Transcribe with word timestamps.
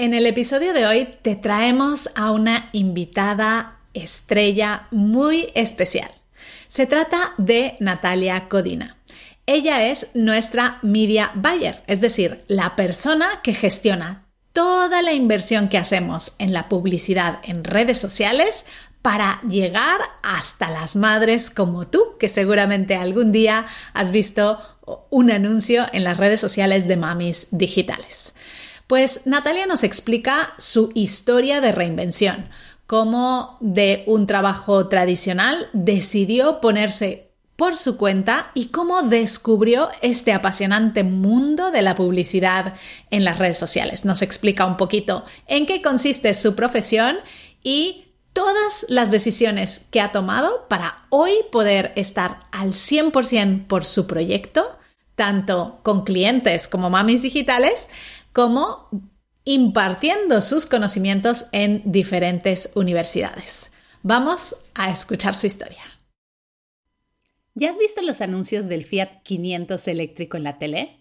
En 0.00 0.14
el 0.14 0.24
episodio 0.24 0.72
de 0.72 0.86
hoy 0.86 1.08
te 1.20 1.36
traemos 1.36 2.08
a 2.14 2.30
una 2.30 2.70
invitada 2.72 3.80
estrella 3.92 4.86
muy 4.90 5.50
especial. 5.54 6.10
Se 6.68 6.86
trata 6.86 7.34
de 7.36 7.74
Natalia 7.80 8.48
Codina. 8.48 8.96
Ella 9.44 9.88
es 9.90 10.10
nuestra 10.14 10.78
media 10.80 11.32
buyer, 11.34 11.82
es 11.86 12.00
decir, 12.00 12.44
la 12.48 12.76
persona 12.76 13.40
que 13.42 13.52
gestiona 13.52 14.24
toda 14.54 15.02
la 15.02 15.12
inversión 15.12 15.68
que 15.68 15.76
hacemos 15.76 16.32
en 16.38 16.54
la 16.54 16.70
publicidad 16.70 17.40
en 17.42 17.62
redes 17.62 17.98
sociales 17.98 18.64
para 19.02 19.42
llegar 19.42 20.00
hasta 20.22 20.70
las 20.70 20.96
madres 20.96 21.50
como 21.50 21.88
tú, 21.88 22.16
que 22.18 22.30
seguramente 22.30 22.94
algún 22.94 23.32
día 23.32 23.66
has 23.92 24.12
visto 24.12 24.60
un 25.10 25.30
anuncio 25.30 25.84
en 25.92 26.04
las 26.04 26.16
redes 26.16 26.40
sociales 26.40 26.88
de 26.88 26.96
mamis 26.96 27.48
digitales. 27.50 28.32
Pues 28.90 29.24
Natalia 29.24 29.66
nos 29.66 29.84
explica 29.84 30.52
su 30.58 30.90
historia 30.96 31.60
de 31.60 31.70
reinvención, 31.70 32.48
cómo 32.88 33.56
de 33.60 34.02
un 34.08 34.26
trabajo 34.26 34.88
tradicional 34.88 35.68
decidió 35.72 36.60
ponerse 36.60 37.30
por 37.54 37.76
su 37.76 37.96
cuenta 37.96 38.50
y 38.52 38.70
cómo 38.70 39.02
descubrió 39.02 39.90
este 40.02 40.32
apasionante 40.32 41.04
mundo 41.04 41.70
de 41.70 41.82
la 41.82 41.94
publicidad 41.94 42.74
en 43.12 43.22
las 43.22 43.38
redes 43.38 43.58
sociales. 43.58 44.04
Nos 44.04 44.22
explica 44.22 44.66
un 44.66 44.76
poquito 44.76 45.24
en 45.46 45.66
qué 45.66 45.82
consiste 45.82 46.34
su 46.34 46.56
profesión 46.56 47.18
y 47.62 48.06
todas 48.32 48.86
las 48.88 49.12
decisiones 49.12 49.86
que 49.92 50.00
ha 50.00 50.10
tomado 50.10 50.66
para 50.66 51.02
hoy 51.10 51.34
poder 51.52 51.92
estar 51.94 52.40
al 52.50 52.72
100% 52.72 53.68
por 53.68 53.84
su 53.84 54.08
proyecto, 54.08 54.66
tanto 55.14 55.78
con 55.84 56.02
clientes 56.02 56.66
como 56.66 56.90
mamis 56.90 57.22
digitales, 57.22 57.88
como 58.32 58.88
impartiendo 59.44 60.40
sus 60.40 60.66
conocimientos 60.66 61.46
en 61.52 61.82
diferentes 61.84 62.70
universidades. 62.74 63.72
Vamos 64.02 64.56
a 64.74 64.90
escuchar 64.90 65.34
su 65.34 65.46
historia. 65.46 65.82
¿Ya 67.54 67.70
has 67.70 67.78
visto 67.78 68.00
los 68.02 68.20
anuncios 68.20 68.68
del 68.68 68.84
Fiat 68.84 69.22
500 69.22 69.88
eléctrico 69.88 70.36
en 70.36 70.44
la 70.44 70.58
tele? 70.58 71.00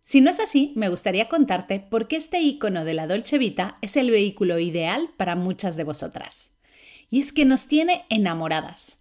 Si 0.00 0.20
no 0.20 0.30
es 0.30 0.40
así, 0.40 0.72
me 0.76 0.88
gustaría 0.88 1.28
contarte 1.28 1.80
por 1.80 2.08
qué 2.08 2.16
este 2.16 2.40
icono 2.40 2.84
de 2.84 2.94
la 2.94 3.06
Dolce 3.06 3.38
Vita 3.38 3.76
es 3.82 3.96
el 3.96 4.10
vehículo 4.10 4.58
ideal 4.58 5.10
para 5.16 5.36
muchas 5.36 5.76
de 5.76 5.84
vosotras. 5.84 6.52
Y 7.10 7.20
es 7.20 7.32
que 7.32 7.44
nos 7.44 7.66
tiene 7.66 8.04
enamoradas. 8.08 9.00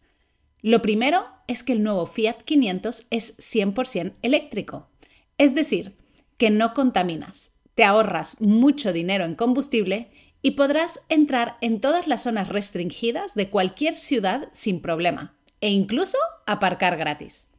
Lo 0.62 0.82
primero 0.82 1.26
es 1.48 1.64
que 1.64 1.74
el 1.74 1.84
nuevo 1.84 2.06
Fiat 2.06 2.42
500 2.44 3.08
es 3.10 3.38
100% 3.38 4.14
eléctrico, 4.22 4.90
es 5.38 5.56
decir, 5.56 5.96
que 6.38 6.50
no 6.50 6.74
contaminas, 6.74 7.51
te 7.76 7.84
ahorras 7.84 8.40
mucho 8.42 8.94
dinero 8.94 9.26
en 9.26 9.36
combustible 9.36 10.12
y 10.42 10.52
podrás 10.52 11.00
entrar 11.10 11.58
en 11.62 11.80
todas 11.82 12.08
las 12.08 12.24
zonas 12.24 12.50
restringidas 12.50 13.36
de 13.36 13.50
cualquier 13.50 13.96
ciudad 13.96 14.50
sin 14.52 14.82
problema 14.82 15.36
e 15.62 15.70
incluso 15.70 16.18
aparcar 16.46 16.98
gratis. 16.98 17.50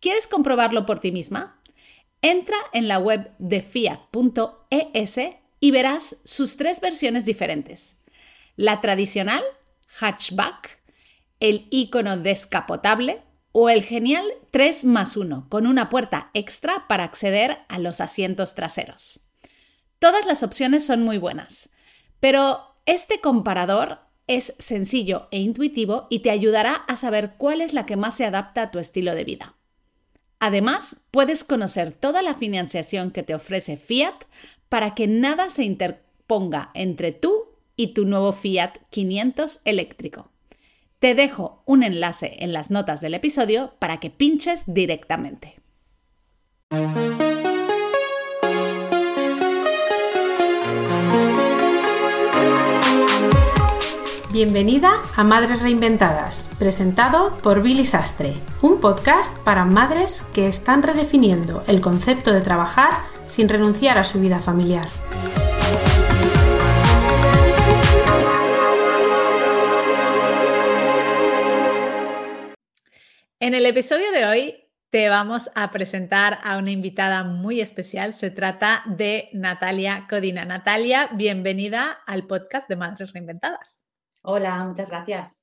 ¿Quieres 0.00 0.26
comprobarlo 0.26 0.84
por 0.84 1.00
ti 1.00 1.12
misma? 1.12 1.60
Entra 2.20 2.56
en 2.72 2.88
la 2.88 2.98
web 2.98 3.32
de 3.38 3.62
fiat.es 3.62 5.18
y 5.60 5.70
verás 5.70 6.16
sus 6.24 6.56
tres 6.56 6.80
versiones 6.80 7.24
diferentes. 7.24 7.96
La 8.56 8.80
tradicional, 8.80 9.42
hatchback, 9.98 10.80
el 11.40 11.66
icono 11.70 12.16
descapotable 12.18 13.22
o 13.52 13.70
el 13.70 13.82
genial 13.82 14.24
3 14.50 14.84
más 14.84 15.16
1 15.16 15.46
con 15.48 15.66
una 15.66 15.88
puerta 15.88 16.30
extra 16.34 16.86
para 16.88 17.04
acceder 17.04 17.58
a 17.68 17.78
los 17.78 18.00
asientos 18.00 18.54
traseros. 18.54 19.31
Todas 20.02 20.26
las 20.26 20.42
opciones 20.42 20.84
son 20.84 21.04
muy 21.04 21.16
buenas, 21.16 21.70
pero 22.18 22.74
este 22.86 23.20
comparador 23.20 24.00
es 24.26 24.52
sencillo 24.58 25.28
e 25.30 25.38
intuitivo 25.38 26.08
y 26.10 26.18
te 26.22 26.30
ayudará 26.30 26.74
a 26.74 26.96
saber 26.96 27.34
cuál 27.38 27.60
es 27.60 27.72
la 27.72 27.86
que 27.86 27.94
más 27.94 28.16
se 28.16 28.24
adapta 28.24 28.62
a 28.62 28.70
tu 28.72 28.80
estilo 28.80 29.14
de 29.14 29.22
vida. 29.22 29.54
Además, 30.40 31.02
puedes 31.12 31.44
conocer 31.44 31.92
toda 31.92 32.20
la 32.22 32.34
financiación 32.34 33.12
que 33.12 33.22
te 33.22 33.32
ofrece 33.32 33.76
Fiat 33.76 34.24
para 34.68 34.96
que 34.96 35.06
nada 35.06 35.50
se 35.50 35.62
interponga 35.62 36.72
entre 36.74 37.12
tú 37.12 37.44
y 37.76 37.94
tu 37.94 38.04
nuevo 38.04 38.32
Fiat 38.32 38.72
500 38.90 39.60
eléctrico. 39.64 40.32
Te 40.98 41.14
dejo 41.14 41.62
un 41.64 41.84
enlace 41.84 42.38
en 42.40 42.52
las 42.52 42.72
notas 42.72 43.00
del 43.02 43.14
episodio 43.14 43.74
para 43.78 44.00
que 44.00 44.10
pinches 44.10 44.64
directamente. 44.66 45.60
Bienvenida 54.32 54.90
a 55.14 55.24
Madres 55.24 55.60
Reinventadas, 55.60 56.48
presentado 56.58 57.36
por 57.42 57.62
Billy 57.62 57.84
Sastre, 57.84 58.32
un 58.62 58.80
podcast 58.80 59.36
para 59.40 59.66
madres 59.66 60.22
que 60.32 60.46
están 60.46 60.82
redefiniendo 60.82 61.62
el 61.66 61.82
concepto 61.82 62.32
de 62.32 62.40
trabajar 62.40 62.92
sin 63.26 63.50
renunciar 63.50 63.98
a 63.98 64.04
su 64.04 64.20
vida 64.20 64.38
familiar. 64.38 64.88
En 73.38 73.52
el 73.52 73.66
episodio 73.66 74.10
de 74.12 74.24
hoy 74.24 74.64
te 74.88 75.10
vamos 75.10 75.50
a 75.54 75.70
presentar 75.72 76.38
a 76.42 76.56
una 76.56 76.70
invitada 76.70 77.22
muy 77.22 77.60
especial. 77.60 78.14
Se 78.14 78.30
trata 78.30 78.82
de 78.86 79.28
Natalia 79.34 80.06
Codina. 80.08 80.46
Natalia, 80.46 81.10
bienvenida 81.12 81.98
al 82.06 82.26
podcast 82.26 82.66
de 82.70 82.76
Madres 82.76 83.12
Reinventadas. 83.12 83.81
Hola, 84.22 84.64
muchas 84.64 84.90
gracias. 84.90 85.42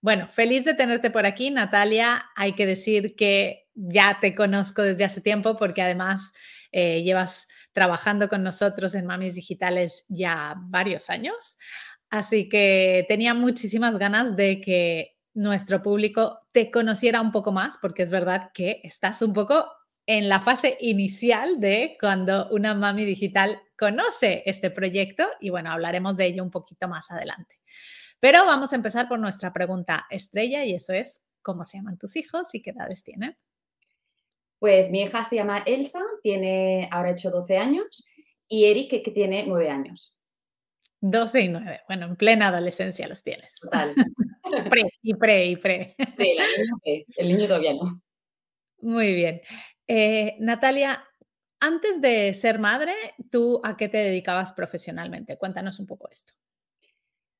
Bueno, 0.00 0.26
feliz 0.26 0.64
de 0.64 0.74
tenerte 0.74 1.10
por 1.10 1.26
aquí, 1.26 1.50
Natalia. 1.50 2.24
Hay 2.34 2.54
que 2.54 2.66
decir 2.66 3.14
que 3.14 3.68
ya 3.74 4.18
te 4.20 4.34
conozco 4.34 4.82
desde 4.82 5.04
hace 5.04 5.20
tiempo 5.20 5.56
porque 5.56 5.80
además 5.80 6.32
eh, 6.72 7.02
llevas 7.02 7.46
trabajando 7.72 8.28
con 8.28 8.42
nosotros 8.42 8.94
en 8.96 9.06
Mamis 9.06 9.36
Digitales 9.36 10.04
ya 10.08 10.56
varios 10.58 11.08
años. 11.08 11.56
Así 12.10 12.48
que 12.48 13.06
tenía 13.08 13.32
muchísimas 13.32 13.96
ganas 13.96 14.34
de 14.34 14.60
que 14.60 15.16
nuestro 15.34 15.80
público 15.82 16.40
te 16.52 16.70
conociera 16.70 17.20
un 17.20 17.32
poco 17.32 17.52
más, 17.52 17.78
porque 17.80 18.02
es 18.02 18.10
verdad 18.10 18.50
que 18.52 18.80
estás 18.82 19.22
un 19.22 19.32
poco 19.32 19.66
en 20.06 20.28
la 20.28 20.40
fase 20.40 20.76
inicial 20.80 21.60
de 21.60 21.96
cuando 22.00 22.48
una 22.50 22.74
mami 22.74 23.04
digital 23.04 23.60
conoce 23.76 24.42
este 24.46 24.70
proyecto 24.70 25.26
y 25.40 25.50
bueno, 25.50 25.70
hablaremos 25.70 26.16
de 26.16 26.26
ello 26.26 26.42
un 26.42 26.50
poquito 26.50 26.88
más 26.88 27.10
adelante. 27.10 27.60
Pero 28.20 28.44
vamos 28.46 28.72
a 28.72 28.76
empezar 28.76 29.08
por 29.08 29.18
nuestra 29.18 29.52
pregunta 29.52 30.06
estrella 30.10 30.64
y 30.64 30.74
eso 30.74 30.92
es, 30.92 31.22
¿cómo 31.42 31.64
se 31.64 31.78
llaman 31.78 31.98
tus 31.98 32.16
hijos 32.16 32.54
y 32.54 32.62
qué 32.62 32.70
edades 32.70 33.02
tienen? 33.02 33.36
Pues 34.58 34.90
mi 34.90 35.02
hija 35.02 35.24
se 35.24 35.36
llama 35.36 35.62
Elsa, 35.66 36.00
tiene 36.22 36.88
ahora 36.92 37.10
hecho 37.10 37.30
12 37.30 37.58
años 37.58 38.08
y 38.46 38.66
Eric 38.66 39.02
que, 39.02 39.10
tiene 39.10 39.44
9 39.46 39.70
años. 39.70 40.16
12 41.00 41.40
y 41.40 41.48
9, 41.48 41.80
bueno, 41.88 42.06
en 42.06 42.16
plena 42.16 42.48
adolescencia 42.48 43.08
los 43.08 43.22
tienes. 43.22 43.56
Total. 43.56 43.92
Pre, 44.70 44.82
y 45.00 45.14
pre, 45.14 45.46
y 45.46 45.56
pre. 45.56 45.96
el 47.16 47.28
niño 47.28 47.46
todavía 47.46 47.72
no. 47.72 48.02
Muy 48.82 49.14
bien. 49.14 49.40
Eh, 49.86 50.36
Natalia, 50.40 51.04
antes 51.60 52.00
de 52.00 52.32
ser 52.32 52.58
madre, 52.58 52.92
¿tú 53.30 53.60
a 53.64 53.76
qué 53.76 53.88
te 53.88 53.98
dedicabas 53.98 54.52
profesionalmente? 54.52 55.36
Cuéntanos 55.36 55.78
un 55.80 55.86
poco 55.86 56.08
esto. 56.10 56.34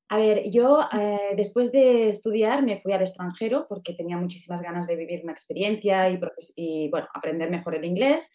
A 0.08 0.19
ver, 0.19 0.50
yo 0.50 0.80
eh, 0.92 1.34
después 1.36 1.72
de 1.72 2.08
estudiar 2.08 2.62
me 2.62 2.78
fui 2.78 2.92
al 2.92 3.00
extranjero 3.00 3.66
porque 3.69 3.94
tenía 3.94 4.19
muchísimas 4.19 4.60
ganas 4.60 4.86
de 4.86 4.97
vivir 4.97 5.22
una 5.22 5.32
experiencia 5.32 6.10
y, 6.10 6.20
y, 6.56 6.91
bueno, 6.91 7.08
aprender 7.14 7.50
mejor 7.50 7.75
el 7.75 7.84
inglés. 7.84 8.30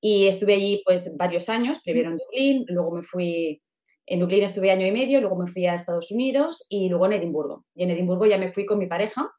Y 0.00 0.28
estuve 0.28 0.54
allí 0.54 0.82
pues 0.84 1.16
varios 1.16 1.48
años, 1.48 1.80
primero 1.82 2.10
en 2.10 2.18
Dublín, 2.18 2.64
luego 2.68 2.92
me 2.92 3.02
fui 3.02 3.60
en 4.06 4.20
Dublín 4.20 4.44
estuve 4.44 4.70
año 4.70 4.86
y 4.86 4.92
medio, 4.92 5.20
luego 5.20 5.36
me 5.36 5.50
fui 5.50 5.66
a 5.66 5.74
Estados 5.74 6.12
Unidos 6.12 6.64
y 6.68 6.88
luego 6.88 7.06
en 7.06 7.14
Edimburgo. 7.14 7.64
Y 7.74 7.82
en 7.82 7.90
Edimburgo 7.90 8.24
ya 8.26 8.38
me 8.38 8.52
fui 8.52 8.64
con 8.64 8.78
mi 8.78 8.86
pareja. 8.86 9.32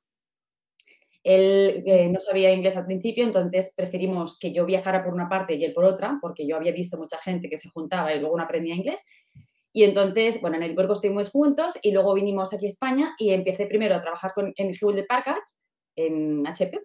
Él 1.27 1.83
eh, 1.85 2.07
no 2.07 2.21
sabía 2.21 2.53
inglés 2.53 2.77
al 2.77 2.85
principio, 2.85 3.25
entonces 3.25 3.73
preferimos 3.75 4.39
que 4.39 4.53
yo 4.53 4.65
viajara 4.65 5.03
por 5.03 5.13
una 5.13 5.27
parte 5.27 5.55
y 5.55 5.65
él 5.65 5.73
por 5.73 5.83
otra, 5.83 6.19
porque 6.21 6.47
yo 6.47 6.55
había 6.55 6.71
visto 6.71 6.97
mucha 6.97 7.17
gente 7.17 7.49
que 7.49 7.57
se 7.57 7.67
juntaba 7.67 8.13
y 8.13 8.21
luego 8.21 8.37
no 8.37 8.43
aprendía 8.43 8.73
inglés. 8.73 9.03
Y 9.73 9.83
entonces, 9.83 10.39
bueno, 10.39 10.55
en 10.55 10.63
Edimburgo 10.63 10.93
estuvimos 10.93 11.29
juntos 11.29 11.77
y 11.81 11.91
luego 11.91 12.13
vinimos 12.13 12.53
aquí 12.53 12.63
a 12.63 12.69
España 12.69 13.13
y 13.17 13.31
empecé 13.31 13.65
primero 13.65 13.93
a 13.95 13.99
trabajar 13.99 14.31
con, 14.33 14.53
en 14.55 14.73
Hewlett 14.73 15.05
Packard, 15.05 15.41
en 15.97 16.47
HP. 16.47 16.79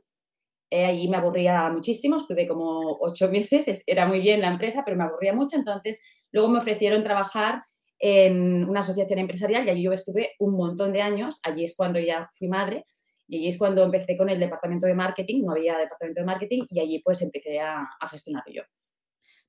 Eh, 0.70 0.86
allí 0.86 1.06
me 1.06 1.18
aburría 1.18 1.70
muchísimo, 1.70 2.16
estuve 2.16 2.48
como 2.48 2.98
ocho 3.00 3.28
meses, 3.30 3.84
era 3.86 4.06
muy 4.06 4.18
bien 4.18 4.40
la 4.40 4.48
empresa, 4.48 4.82
pero 4.84 4.96
me 4.96 5.04
aburría 5.04 5.34
mucho. 5.34 5.56
Entonces, 5.56 6.02
luego 6.32 6.48
me 6.48 6.58
ofrecieron 6.58 7.04
trabajar 7.04 7.62
en 8.00 8.68
una 8.68 8.80
asociación 8.80 9.20
empresarial 9.20 9.64
y 9.68 9.70
allí 9.70 9.82
yo 9.84 9.92
estuve 9.92 10.32
un 10.40 10.56
montón 10.56 10.92
de 10.92 11.00
años. 11.00 11.38
Allí 11.44 11.62
es 11.62 11.76
cuando 11.76 12.00
ya 12.00 12.28
fui 12.36 12.48
madre 12.48 12.86
y 13.32 13.38
allí 13.38 13.48
es 13.48 13.56
cuando 13.56 13.82
empecé 13.82 14.14
con 14.14 14.28
el 14.28 14.38
departamento 14.38 14.86
de 14.86 14.94
marketing. 14.94 15.42
No 15.42 15.52
había 15.52 15.78
departamento 15.78 16.20
de 16.20 16.26
marketing 16.26 16.66
y 16.68 16.80
allí 16.80 16.98
pues 16.98 17.22
empecé 17.22 17.60
a, 17.60 17.88
a 17.98 18.08
gestionarlo 18.10 18.52
yo. 18.52 18.62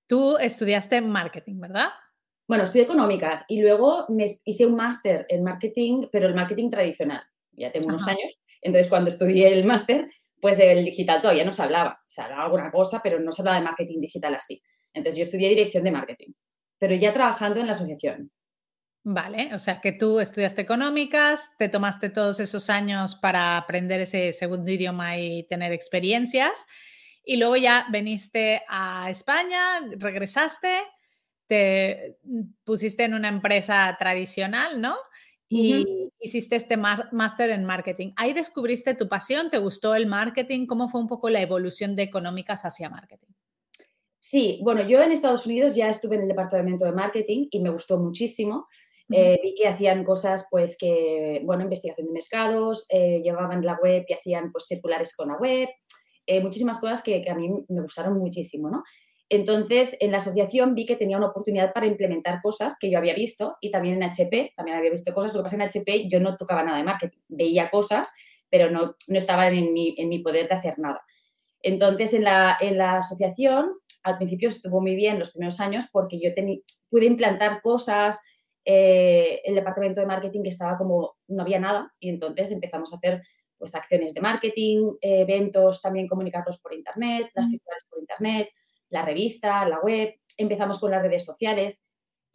Tú 0.07 0.37
estudiaste 0.37 1.01
marketing, 1.01 1.59
¿verdad? 1.59 1.89
Bueno, 2.47 2.63
estudié 2.63 2.85
económicas 2.85 3.43
y 3.49 3.61
luego 3.61 4.05
me 4.07 4.25
hice 4.45 4.65
un 4.65 4.75
máster 4.75 5.25
en 5.27 5.43
marketing, 5.43 6.07
pero 6.13 6.27
el 6.27 6.33
marketing 6.33 6.69
tradicional. 6.69 7.23
Ya 7.51 7.73
tengo 7.73 7.89
unos 7.89 8.07
años. 8.07 8.41
Entonces, 8.61 8.87
cuando 8.87 9.09
estudié 9.09 9.51
el 9.51 9.65
máster, 9.65 10.07
pues 10.39 10.59
el 10.59 10.85
digital 10.85 11.21
todavía 11.21 11.43
no 11.43 11.51
se 11.51 11.63
hablaba. 11.63 12.01
Se 12.05 12.21
hablaba 12.21 12.45
alguna 12.45 12.71
cosa, 12.71 13.01
pero 13.03 13.19
no 13.19 13.33
se 13.33 13.41
hablaba 13.41 13.57
de 13.57 13.65
marketing 13.65 13.99
digital 13.99 14.33
así. 14.33 14.61
Entonces, 14.93 15.17
yo 15.17 15.23
estudié 15.23 15.49
dirección 15.49 15.83
de 15.83 15.91
marketing, 15.91 16.31
pero 16.79 16.95
ya 16.95 17.11
trabajando 17.11 17.59
en 17.59 17.65
la 17.65 17.73
asociación. 17.73 18.31
Vale, 19.05 19.53
o 19.53 19.59
sea 19.59 19.81
que 19.81 19.91
tú 19.91 20.21
estudiaste 20.21 20.61
económicas, 20.61 21.51
te 21.57 21.67
tomaste 21.67 22.09
todos 22.09 22.39
esos 22.39 22.69
años 22.69 23.15
para 23.15 23.57
aprender 23.57 23.99
ese 23.99 24.31
segundo 24.31 24.71
idioma 24.71 25.17
y 25.17 25.43
tener 25.43 25.73
experiencias, 25.73 26.65
y 27.25 27.35
luego 27.35 27.57
ya 27.57 27.85
veniste 27.91 28.63
a 28.69 29.09
España, 29.09 29.81
regresaste, 29.97 30.83
te 31.47 32.17
pusiste 32.63 33.03
en 33.03 33.13
una 33.13 33.27
empresa 33.27 33.95
tradicional, 33.99 34.79
¿no? 34.79 34.95
Y 35.49 36.09
hiciste 36.19 36.55
este 36.55 36.77
máster 36.77 37.49
en 37.51 37.65
marketing. 37.65 38.13
Ahí 38.15 38.33
descubriste 38.33 38.95
tu 38.95 39.07
pasión, 39.07 39.49
te 39.49 39.57
gustó 39.57 39.93
el 39.93 40.07
marketing, 40.07 40.65
¿cómo 40.65 40.89
fue 40.89 41.01
un 41.01 41.07
poco 41.07 41.29
la 41.29 41.41
evolución 41.41 41.95
de 41.95 42.03
económicas 42.03 42.65
hacia 42.65 42.89
marketing? 42.89 43.33
Sí, 44.17 44.61
bueno, 44.63 44.87
yo 44.87 45.01
en 45.01 45.11
Estados 45.11 45.45
Unidos 45.45 45.75
ya 45.75 45.89
estuve 45.89 46.15
en 46.15 46.21
el 46.21 46.27
departamento 46.29 46.85
de 46.85 46.93
marketing 46.93 47.47
y 47.51 47.59
me 47.59 47.69
gustó 47.69 47.99
muchísimo. 47.99 48.67
Eh, 49.11 49.39
vi 49.43 49.55
que 49.55 49.67
hacían 49.67 50.03
cosas, 50.03 50.47
pues 50.49 50.77
que, 50.77 51.41
bueno, 51.43 51.63
investigación 51.63 52.07
de 52.07 52.13
mercados, 52.13 52.85
eh, 52.89 53.21
llevaban 53.21 53.65
la 53.65 53.77
web 53.81 54.05
y 54.07 54.13
hacían, 54.13 54.51
pues, 54.51 54.65
circulares 54.67 55.15
con 55.15 55.27
la 55.27 55.37
web, 55.37 55.69
eh, 56.25 56.41
muchísimas 56.41 56.79
cosas 56.79 57.03
que, 57.03 57.21
que, 57.21 57.29
a 57.29 57.35
mí 57.35 57.49
me 57.67 57.81
gustaron 57.81 58.17
muchísimo, 58.17 58.69
¿no? 58.69 58.83
Entonces, 59.29 59.97
en 59.99 60.11
la 60.11 60.17
asociación 60.17 60.75
vi 60.75 60.85
que 60.85 60.95
tenía 60.95 61.17
una 61.17 61.27
oportunidad 61.27 61.73
para 61.73 61.87
implementar 61.87 62.39
cosas 62.41 62.77
que 62.79 62.89
yo 62.89 62.97
había 62.97 63.15
visto 63.15 63.57
y 63.61 63.71
también 63.71 63.95
en 63.95 64.03
HP, 64.03 64.53
también 64.55 64.77
había 64.77 64.91
visto 64.91 65.13
cosas. 65.13 65.33
Lo 65.33 65.39
que 65.39 65.43
pasa 65.43 65.55
en 65.55 65.63
HP, 65.63 66.07
yo 66.09 66.19
no 66.19 66.37
tocaba 66.37 66.63
nada 66.63 66.77
de 66.77 66.83
marketing, 66.83 67.19
veía 67.27 67.69
cosas, 67.69 68.11
pero 68.49 68.69
no, 68.69 68.95
no 69.07 69.17
estaban 69.17 69.53
en 69.53 69.73
mi, 69.73 69.95
en 69.97 70.09
mi 70.09 70.19
poder 70.19 70.47
de 70.47 70.55
hacer 70.55 70.77
nada. 70.77 71.01
Entonces, 71.61 72.13
en 72.13 72.25
la, 72.25 72.57
en 72.61 72.77
la 72.77 72.97
asociación, 72.97 73.71
al 74.03 74.17
principio 74.17 74.49
estuvo 74.49 74.81
muy 74.81 74.95
bien 74.95 75.17
los 75.17 75.31
primeros 75.31 75.59
años 75.59 75.89
porque 75.91 76.19
yo 76.19 76.29
pude 76.89 77.05
implantar 77.05 77.61
cosas, 77.61 78.21
eh, 78.65 79.41
el 79.43 79.55
departamento 79.55 79.99
de 80.01 80.07
marketing 80.07 80.43
que 80.43 80.49
estaba 80.49 80.77
como, 80.77 81.15
no 81.27 81.43
había 81.43 81.59
nada 81.59 81.93
y 81.99 82.09
entonces 82.09 82.51
empezamos 82.51 82.93
a 82.93 82.97
hacer 82.97 83.21
pues 83.57 83.75
acciones 83.75 84.13
de 84.13 84.21
marketing, 84.21 84.93
eventos, 84.99 85.81
también 85.81 86.07
comunicarlos 86.07 86.59
por 86.59 86.73
internet, 86.73 87.29
las 87.33 87.49
titulares 87.49 87.85
por 87.89 87.99
internet, 87.99 88.49
la 88.89 89.03
revista, 89.05 89.65
la 89.67 89.79
web, 89.79 90.13
empezamos 90.37 90.79
con 90.79 90.91
las 90.91 91.01
redes 91.01 91.23
sociales 91.23 91.85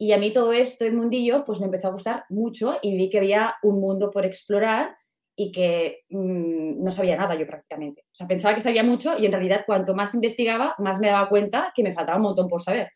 y 0.01 0.13
a 0.13 0.17
mí 0.17 0.31
todo 0.31 0.53
esto, 0.53 0.85
el 0.85 0.93
mundillo, 0.93 1.43
pues 1.45 1.59
me 1.59 1.65
empezó 1.65 1.89
a 1.89 1.91
gustar 1.91 2.23
mucho 2.29 2.77
y 2.81 2.95
vi 2.95 3.09
que 3.09 3.17
había 3.17 3.55
un 3.63 3.81
mundo 3.81 4.09
por 4.09 4.25
explorar 4.25 4.95
y 5.35 5.51
que 5.51 6.05
mm, 6.09 6.81
no 6.81 6.91
sabía 6.91 7.17
nada 7.17 7.35
yo 7.35 7.45
prácticamente. 7.45 8.03
O 8.07 8.15
sea, 8.15 8.27
pensaba 8.27 8.55
que 8.55 8.61
sabía 8.61 8.83
mucho 8.83 9.17
y 9.17 9.25
en 9.25 9.31
realidad 9.33 9.63
cuanto 9.65 9.93
más 9.93 10.13
investigaba, 10.15 10.73
más 10.79 10.99
me 10.99 11.07
daba 11.07 11.27
cuenta 11.27 11.73
que 11.75 11.83
me 11.83 11.93
faltaba 11.93 12.17
un 12.17 12.23
montón 12.23 12.47
por 12.47 12.61
saber. 12.61 12.91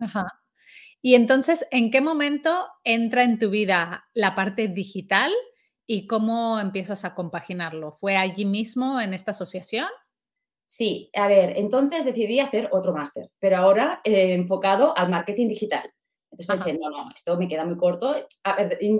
Ajá. 0.00 0.26
Y 1.06 1.16
entonces, 1.16 1.68
¿en 1.70 1.90
qué 1.90 2.00
momento 2.00 2.66
entra 2.82 3.24
en 3.24 3.38
tu 3.38 3.50
vida 3.50 4.06
la 4.14 4.34
parte 4.34 4.68
digital 4.68 5.30
y 5.86 6.06
cómo 6.06 6.58
empiezas 6.58 7.04
a 7.04 7.14
compaginarlo? 7.14 7.92
¿Fue 7.92 8.16
allí 8.16 8.46
mismo 8.46 8.98
en 8.98 9.12
esta 9.12 9.32
asociación? 9.32 9.88
Sí, 10.64 11.10
a 11.12 11.28
ver, 11.28 11.58
entonces 11.58 12.06
decidí 12.06 12.40
hacer 12.40 12.70
otro 12.72 12.94
máster, 12.94 13.30
pero 13.38 13.58
ahora 13.58 14.00
eh, 14.02 14.32
enfocado 14.32 14.96
al 14.96 15.10
marketing 15.10 15.48
digital. 15.48 15.92
Entonces 16.30 16.46
pensé, 16.46 16.78
no, 16.78 16.88
no, 16.88 17.10
esto 17.14 17.36
me 17.36 17.48
queda 17.48 17.66
muy 17.66 17.76
corto. 17.76 18.16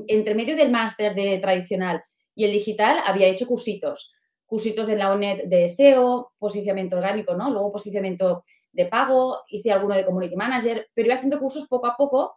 entre 0.07 0.35
medio 0.35 0.57
del 0.57 0.71
máster 0.71 1.15
de 1.15 1.39
tradicional 1.39 2.03
y 2.35 2.45
el 2.45 2.53
digital 2.53 2.99
había 3.03 3.29
hecho 3.29 3.47
cursitos, 3.47 4.13
cursitos 4.45 4.91
en 4.91 4.99
la 4.99 5.11
ONET 5.11 5.45
de 5.47 5.71
SEO, 5.71 6.35
posicionamiento 6.39 6.97
orgánico, 6.97 7.35
¿no? 7.35 7.51
Luego 7.51 7.73
posicionamiento 7.73 8.45
de 8.75 8.87
pago, 8.87 9.43
hice 9.49 9.71
alguno 9.73 9.95
de 9.95 10.05
community 10.05 10.37
manager, 10.37 10.89
pero 10.95 11.07
iba 11.07 11.15
haciendo 11.15 11.39
cursos 11.39 11.67
poco 11.69 11.87
a 11.87 11.97
poco 11.97 12.37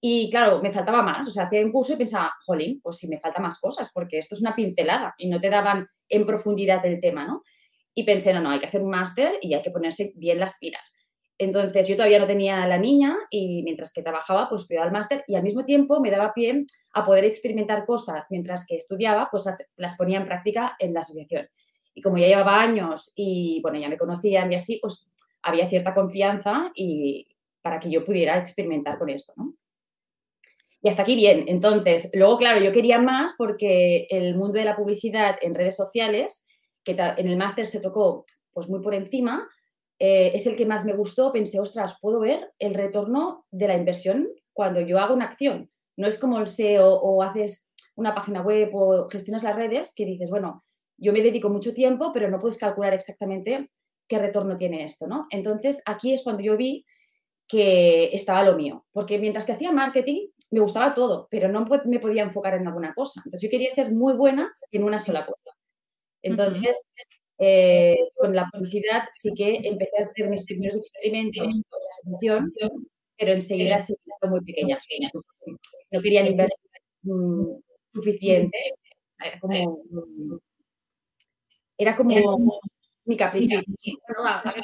y 0.00 0.30
claro, 0.30 0.60
me 0.62 0.70
faltaba 0.70 1.02
más. 1.02 1.26
O 1.26 1.30
sea, 1.30 1.44
hacía 1.44 1.64
un 1.64 1.72
curso 1.72 1.94
y 1.94 1.96
pensaba, 1.96 2.32
jolín, 2.44 2.80
pues 2.80 2.98
si 2.98 3.08
me 3.08 3.18
falta 3.18 3.40
más 3.40 3.58
cosas, 3.60 3.90
porque 3.92 4.18
esto 4.18 4.34
es 4.34 4.40
una 4.40 4.54
pincelada 4.54 5.14
y 5.18 5.28
no 5.28 5.40
te 5.40 5.50
daban 5.50 5.86
en 6.08 6.26
profundidad 6.26 6.84
el 6.86 7.00
tema, 7.00 7.26
¿no? 7.26 7.42
Y 7.94 8.04
pensé, 8.04 8.32
no, 8.32 8.40
no, 8.40 8.50
hay 8.50 8.60
que 8.60 8.66
hacer 8.66 8.82
un 8.82 8.90
máster 8.90 9.38
y 9.40 9.54
hay 9.54 9.62
que 9.62 9.72
ponerse 9.72 10.12
bien 10.14 10.38
las 10.38 10.58
pilas. 10.58 10.94
Entonces 11.36 11.86
yo 11.86 11.96
todavía 11.96 12.18
no 12.18 12.26
tenía 12.26 12.66
la 12.66 12.78
niña 12.78 13.16
y 13.30 13.62
mientras 13.62 13.92
que 13.92 14.02
trabajaba, 14.02 14.48
pues 14.48 14.62
estudiaba 14.62 14.86
el 14.86 14.92
máster 14.92 15.24
y 15.26 15.36
al 15.36 15.42
mismo 15.42 15.64
tiempo 15.64 16.00
me 16.00 16.10
daba 16.10 16.32
pie 16.32 16.64
a 16.92 17.04
poder 17.04 17.24
experimentar 17.24 17.86
cosas 17.86 18.26
mientras 18.30 18.66
que 18.66 18.76
estudiaba, 18.76 19.28
pues 19.30 19.46
las, 19.46 19.68
las 19.76 19.96
ponía 19.96 20.18
en 20.18 20.24
práctica 20.26 20.76
en 20.78 20.94
la 20.94 21.00
asociación. 21.00 21.48
Y 21.94 22.02
como 22.02 22.18
ya 22.18 22.26
llevaba 22.26 22.60
años 22.60 23.12
y 23.16 23.60
bueno, 23.62 23.78
ya 23.78 23.88
me 23.88 23.98
conocían 23.98 24.52
y 24.52 24.56
así, 24.56 24.78
pues 24.80 25.12
había 25.42 25.68
cierta 25.68 25.94
confianza 25.94 26.70
y 26.74 27.28
para 27.62 27.80
que 27.80 27.90
yo 27.90 28.04
pudiera 28.04 28.38
experimentar 28.38 28.98
con 28.98 29.08
esto, 29.08 29.32
¿no? 29.36 29.54
Y 30.80 30.88
hasta 30.88 31.02
aquí 31.02 31.16
bien. 31.16 31.44
Entonces, 31.48 32.10
luego, 32.14 32.38
claro, 32.38 32.60
yo 32.60 32.72
quería 32.72 33.00
más 33.00 33.34
porque 33.36 34.06
el 34.10 34.36
mundo 34.36 34.58
de 34.58 34.64
la 34.64 34.76
publicidad 34.76 35.36
en 35.42 35.54
redes 35.54 35.76
sociales, 35.76 36.46
que 36.84 36.92
en 36.92 37.28
el 37.28 37.36
máster 37.36 37.66
se 37.66 37.80
tocó 37.80 38.24
pues 38.52 38.68
muy 38.68 38.80
por 38.80 38.94
encima, 38.94 39.48
eh, 39.98 40.30
es 40.34 40.46
el 40.46 40.56
que 40.56 40.66
más 40.66 40.84
me 40.84 40.94
gustó. 40.94 41.32
Pensé, 41.32 41.58
ostras, 41.58 41.98
puedo 42.00 42.20
ver 42.20 42.52
el 42.58 42.74
retorno 42.74 43.46
de 43.50 43.68
la 43.68 43.76
inversión 43.76 44.28
cuando 44.52 44.80
yo 44.80 44.98
hago 44.98 45.14
una 45.14 45.26
acción. 45.26 45.70
No 45.96 46.06
es 46.06 46.18
como 46.18 46.38
el 46.38 46.46
SEO 46.46 46.94
o 46.94 47.22
haces 47.22 47.74
una 47.96 48.14
página 48.14 48.42
web 48.42 48.70
o 48.74 49.08
gestionas 49.08 49.42
las 49.42 49.56
redes 49.56 49.92
que 49.94 50.04
dices, 50.04 50.30
bueno, 50.30 50.64
yo 50.96 51.12
me 51.12 51.20
dedico 51.20 51.48
mucho 51.48 51.74
tiempo, 51.74 52.12
pero 52.12 52.30
no 52.30 52.38
puedes 52.38 52.58
calcular 52.58 52.94
exactamente 52.94 53.70
qué 54.08 54.18
retorno 54.18 54.56
tiene 54.56 54.84
esto, 54.84 55.06
¿no? 55.06 55.26
Entonces, 55.30 55.82
aquí 55.86 56.12
es 56.12 56.22
cuando 56.22 56.42
yo 56.42 56.56
vi 56.56 56.84
que 57.46 58.14
estaba 58.14 58.42
lo 58.42 58.56
mío, 58.56 58.86
porque 58.92 59.18
mientras 59.18 59.44
que 59.44 59.52
hacía 59.52 59.72
marketing, 59.72 60.28
me 60.50 60.60
gustaba 60.60 60.94
todo, 60.94 61.28
pero 61.30 61.48
no 61.48 61.66
me 61.84 62.00
podía 62.00 62.22
enfocar 62.22 62.54
en 62.54 62.66
alguna 62.66 62.94
cosa. 62.94 63.22
Entonces, 63.24 63.42
yo 63.42 63.50
quería 63.50 63.70
ser 63.70 63.92
muy 63.92 64.14
buena 64.14 64.52
en 64.72 64.84
una 64.84 64.98
sola 64.98 65.26
cosa. 65.26 65.56
Entonces, 66.22 66.86
eh, 67.38 67.96
con 68.16 68.34
la 68.34 68.48
publicidad 68.52 69.04
sí 69.12 69.32
que 69.34 69.60
empecé 69.62 70.02
a 70.02 70.06
hacer 70.06 70.28
mis 70.28 70.44
primeros 70.44 70.76
experimentos 70.76 71.62
con 71.68 71.80
la 71.80 72.70
pero 73.18 73.32
enseguida 73.32 73.80
se 73.80 73.94
hizo 73.94 74.30
muy 74.30 74.40
pequeña. 74.42 74.78
No 75.90 76.00
quería 76.00 76.26
invertir 76.26 76.56
mm, 77.02 77.60
suficiente. 77.92 78.58
Como, 79.40 79.90
era 81.76 81.96
como 81.96 82.60
mi 83.08 83.16
capricho. 83.16 83.58
a, 84.24 84.54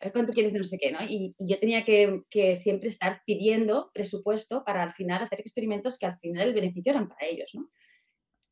ver 0.00 0.12
cuánto 0.12 0.32
quieres 0.32 0.52
de 0.52 0.58
no 0.58 0.64
sé 0.64 0.78
qué, 0.78 0.92
¿no? 0.92 0.98
Y, 1.02 1.34
yo 1.38 1.58
tenía 1.58 1.84
que, 1.84 2.54
siempre 2.54 2.88
estar 2.88 3.22
pidiendo 3.26 3.90
presupuesto 3.92 4.64
para 4.64 4.82
al 4.82 4.92
final 4.92 5.22
hacer 5.22 5.40
experimentos 5.40 5.98
que 5.98 6.06
al 6.06 6.18
final 6.18 6.48
el 6.48 6.54
beneficio 6.54 6.90
eran 6.90 7.08
para 7.08 7.26
ellos, 7.26 7.50
¿no? 7.54 7.70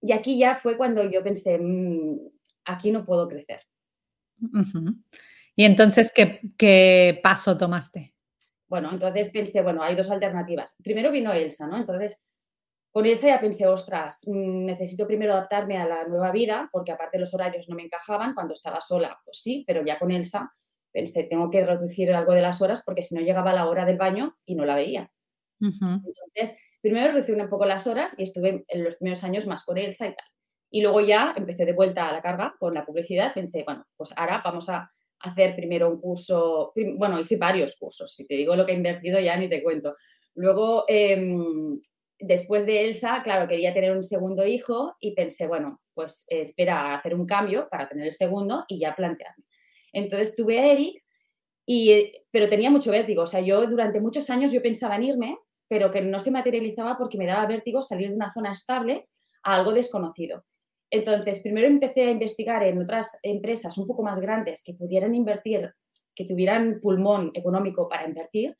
Y 0.01 0.13
aquí 0.13 0.39
ya 0.39 0.57
fue 0.57 0.77
cuando 0.77 1.09
yo 1.09 1.23
pensé, 1.23 1.59
mm, 1.59 2.19
aquí 2.65 2.91
no 2.91 3.05
puedo 3.05 3.29
crecer. 3.29 3.61
¿Y 5.55 5.65
entonces 5.65 6.13
¿qué, 6.15 6.41
qué 6.59 7.19
paso 7.23 7.57
tomaste? 7.57 8.15
Bueno, 8.69 8.91
entonces 8.93 9.31
pensé, 9.31 9.63
bueno, 9.63 9.83
hay 9.83 9.95
dos 9.95 10.11
alternativas. 10.11 10.77
Primero 10.83 11.13
vino 11.13 11.33
Elsa, 11.33 11.67
¿no? 11.67 11.77
Entonces 11.77 12.27
con 12.97 13.05
esa 13.05 13.27
ya 13.27 13.39
pensé, 13.39 13.67
ostras, 13.67 14.23
mm, 14.27 14.65
necesito 14.65 15.07
primero 15.07 15.35
adaptarme 15.35 15.77
a 15.77 15.87
la 15.87 16.09
nueva 16.09 16.33
vida, 16.33 16.71
porque 16.73 16.93
aparte 16.93 17.19
los 17.19 17.35
horarios 17.35 17.69
no 17.69 17.77
me 17.77 17.83
encajaban. 17.83 18.33
Cuando 18.33 18.55
estaba 18.55 18.81
sola, 18.81 19.21
pues 19.23 19.39
sí, 19.43 19.65
pero 19.67 19.85
ya 19.85 19.99
con 19.99 20.13
Elsa 20.13 20.51
pensé, 20.91 21.25
tengo 21.25 21.51
que 21.51 21.63
reducir 21.63 22.11
algo 22.15 22.33
de 22.33 22.41
las 22.41 22.63
horas 22.63 22.83
porque 22.87 23.03
si 23.03 23.15
no 23.15 23.21
llegaba 23.21 23.53
la 23.53 23.69
hora 23.69 23.85
del 23.85 23.99
baño 23.99 24.39
y 24.47 24.55
no 24.55 24.65
la 24.65 24.77
veía. 24.77 25.13
Entonces, 25.61 26.57
primero 26.81 27.13
reducí 27.13 27.33
un 27.33 27.47
poco 27.51 27.67
las 27.67 27.87
horas 27.87 28.19
y 28.19 28.23
estuve 28.23 28.65
en 28.67 28.83
los 28.83 28.97
primeros 28.97 29.23
años 29.25 29.47
más 29.47 29.67
con 29.67 29.77
Elsa 29.77 30.07
y 30.07 30.15
tal. 30.15 30.27
Y 30.71 30.81
luego 30.81 31.03
ya 31.03 31.35
empecé 31.37 31.67
de 31.67 31.75
vuelta 31.75 32.09
a 32.09 32.13
la 32.13 32.23
carga 32.23 32.55
con 32.59 32.73
la 32.73 32.87
publicidad. 32.87 33.35
Pensé, 33.35 33.63
bueno, 33.63 33.85
pues 33.95 34.15
ahora 34.17 34.41
vamos 34.43 34.71
a 34.71 34.89
hacer 35.21 35.55
primero 35.55 35.91
un 35.91 36.01
curso, 36.01 36.73
bueno, 36.97 37.21
hice 37.21 37.37
varios 37.37 37.77
cursos, 37.77 38.15
si 38.15 38.27
te 38.27 38.37
digo 38.37 38.57
lo 38.57 38.65
que 38.65 38.73
he 38.73 38.77
invertido 38.77 39.21
ya 39.21 39.37
ni 39.37 39.51
te 39.51 39.63
cuento. 39.63 39.95
Luego 40.35 40.87
em, 40.89 41.79
después 42.19 42.67
de 42.67 42.87
Elsa, 42.87 43.21
claro, 43.23 43.49
quería 43.49 43.75
tener 43.75 43.95
un 43.97 44.05
segundo 44.05 44.47
hijo 44.47 44.95
y 45.01 45.15
pensé, 45.15 45.47
bueno, 45.47 45.81
pues 45.95 46.27
espera 46.29 46.93
a 46.93 46.99
hacer 46.99 47.15
un 47.15 47.27
cambio 47.27 47.69
para 47.71 47.89
tener 47.89 48.07
el 48.07 48.13
segundo 48.13 48.65
y 48.69 48.79
ya 48.79 48.95
plantearme. 48.95 49.45
Entonces 49.93 50.37
tuve 50.37 50.59
a 50.59 50.67
Eric, 50.73 51.03
y, 51.67 52.13
pero 52.31 52.49
tenía 52.49 52.71
mucho 52.71 52.91
vértigo. 52.91 53.23
O 53.23 53.27
sea, 53.27 53.41
yo 53.41 53.67
durante 53.67 54.01
muchos 54.01 54.31
años 54.31 54.53
yo 54.53 54.63
pensaba 54.63 54.97
en 54.97 55.05
irme, 55.05 55.39
pero 55.69 55.91
que 55.91 56.01
no 56.01 56.21
se 56.21 56.31
materializaba 56.31 56.97
porque 56.97 57.19
me 57.19 57.27
daba 57.27 57.47
vértigo 57.47 57.83
salir 57.83 58.11
de 58.11 58.15
una 58.15 58.33
zona 58.33 58.53
estable 58.53 59.09
a 59.43 59.57
algo 59.57 59.73
desconocido. 59.73 60.45
Entonces, 60.91 61.41
primero 61.41 61.67
empecé 61.67 62.03
a 62.03 62.11
investigar 62.13 62.63
en 62.63 62.81
otras 62.81 63.19
empresas 63.23 63.77
un 63.77 63.89
poco 63.89 64.05
más 64.05 64.21
grandes 64.21 64.63
que 64.63 64.75
pudieran 64.75 65.15
invertir, 65.17 65.73
que 66.15 66.25
tuvieran 66.25 66.79
pulmón 66.81 67.33
económico 67.35 67.89
para 67.89 68.07
invertir 68.07 68.57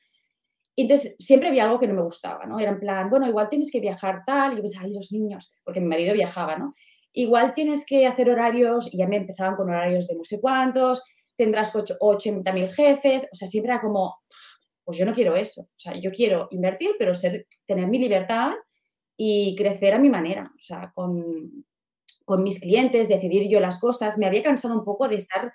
entonces 0.83 1.17
siempre 1.19 1.49
había 1.49 1.65
algo 1.65 1.79
que 1.79 1.87
no 1.87 1.95
me 1.95 2.03
gustaba, 2.03 2.45
¿no? 2.47 2.59
Era 2.59 2.71
en 2.71 2.81
plan, 2.81 3.09
bueno, 3.11 3.27
igual 3.27 3.49
tienes 3.49 3.71
que 3.71 3.81
viajar 3.81 4.23
tal, 4.27 4.53
y 4.53 4.57
yo 4.57 4.63
pensaba, 4.63 4.87
ay, 4.87 4.95
los 4.95 5.13
niños, 5.13 5.53
porque 5.65 5.81
mi 5.81 5.87
marido 5.87 6.15
viajaba, 6.15 6.57
¿no? 6.57 6.75
Igual 7.13 7.53
tienes 7.53 7.85
que 7.87 8.07
hacer 8.07 8.29
horarios, 8.31 8.93
y 8.93 8.99
ya 8.99 9.07
me 9.07 9.17
empezaban 9.17 9.57
con 9.57 9.71
horarios 9.71 10.07
de 10.07 10.17
no 10.17 10.25
sé 10.25 10.41
cuántos, 10.41 11.03
tendrás 11.37 11.75
80.000 11.75 12.69
jefes, 12.69 13.29
o 13.33 13.37
sea, 13.37 13.49
siempre 13.49 13.73
era 13.73 13.81
como, 13.81 14.17
pues 14.85 14.99
yo 14.99 15.07
no 15.07 15.15
quiero 15.15 15.35
eso, 15.37 15.63
o 15.63 15.79
sea, 15.79 15.95
yo 15.99 16.11
quiero 16.11 16.49
invertir, 16.51 16.97
pero 16.99 17.15
ser, 17.15 17.47
tener 17.67 17.89
mi 17.89 17.99
libertad 17.99 18.53
y 19.17 19.57
crecer 19.57 19.95
a 19.95 19.99
mi 19.99 20.11
manera, 20.11 20.53
o 20.55 20.59
sea, 20.59 20.91
con, 20.95 21.65
con 22.27 22.43
mis 22.43 22.61
clientes, 22.61 23.09
decidir 23.09 23.49
yo 23.49 23.61
las 23.61 23.81
cosas. 23.81 24.19
Me 24.19 24.27
había 24.27 24.43
cansado 24.43 24.75
un 24.75 24.85
poco 24.85 25.09
de 25.09 25.17
estar 25.17 25.53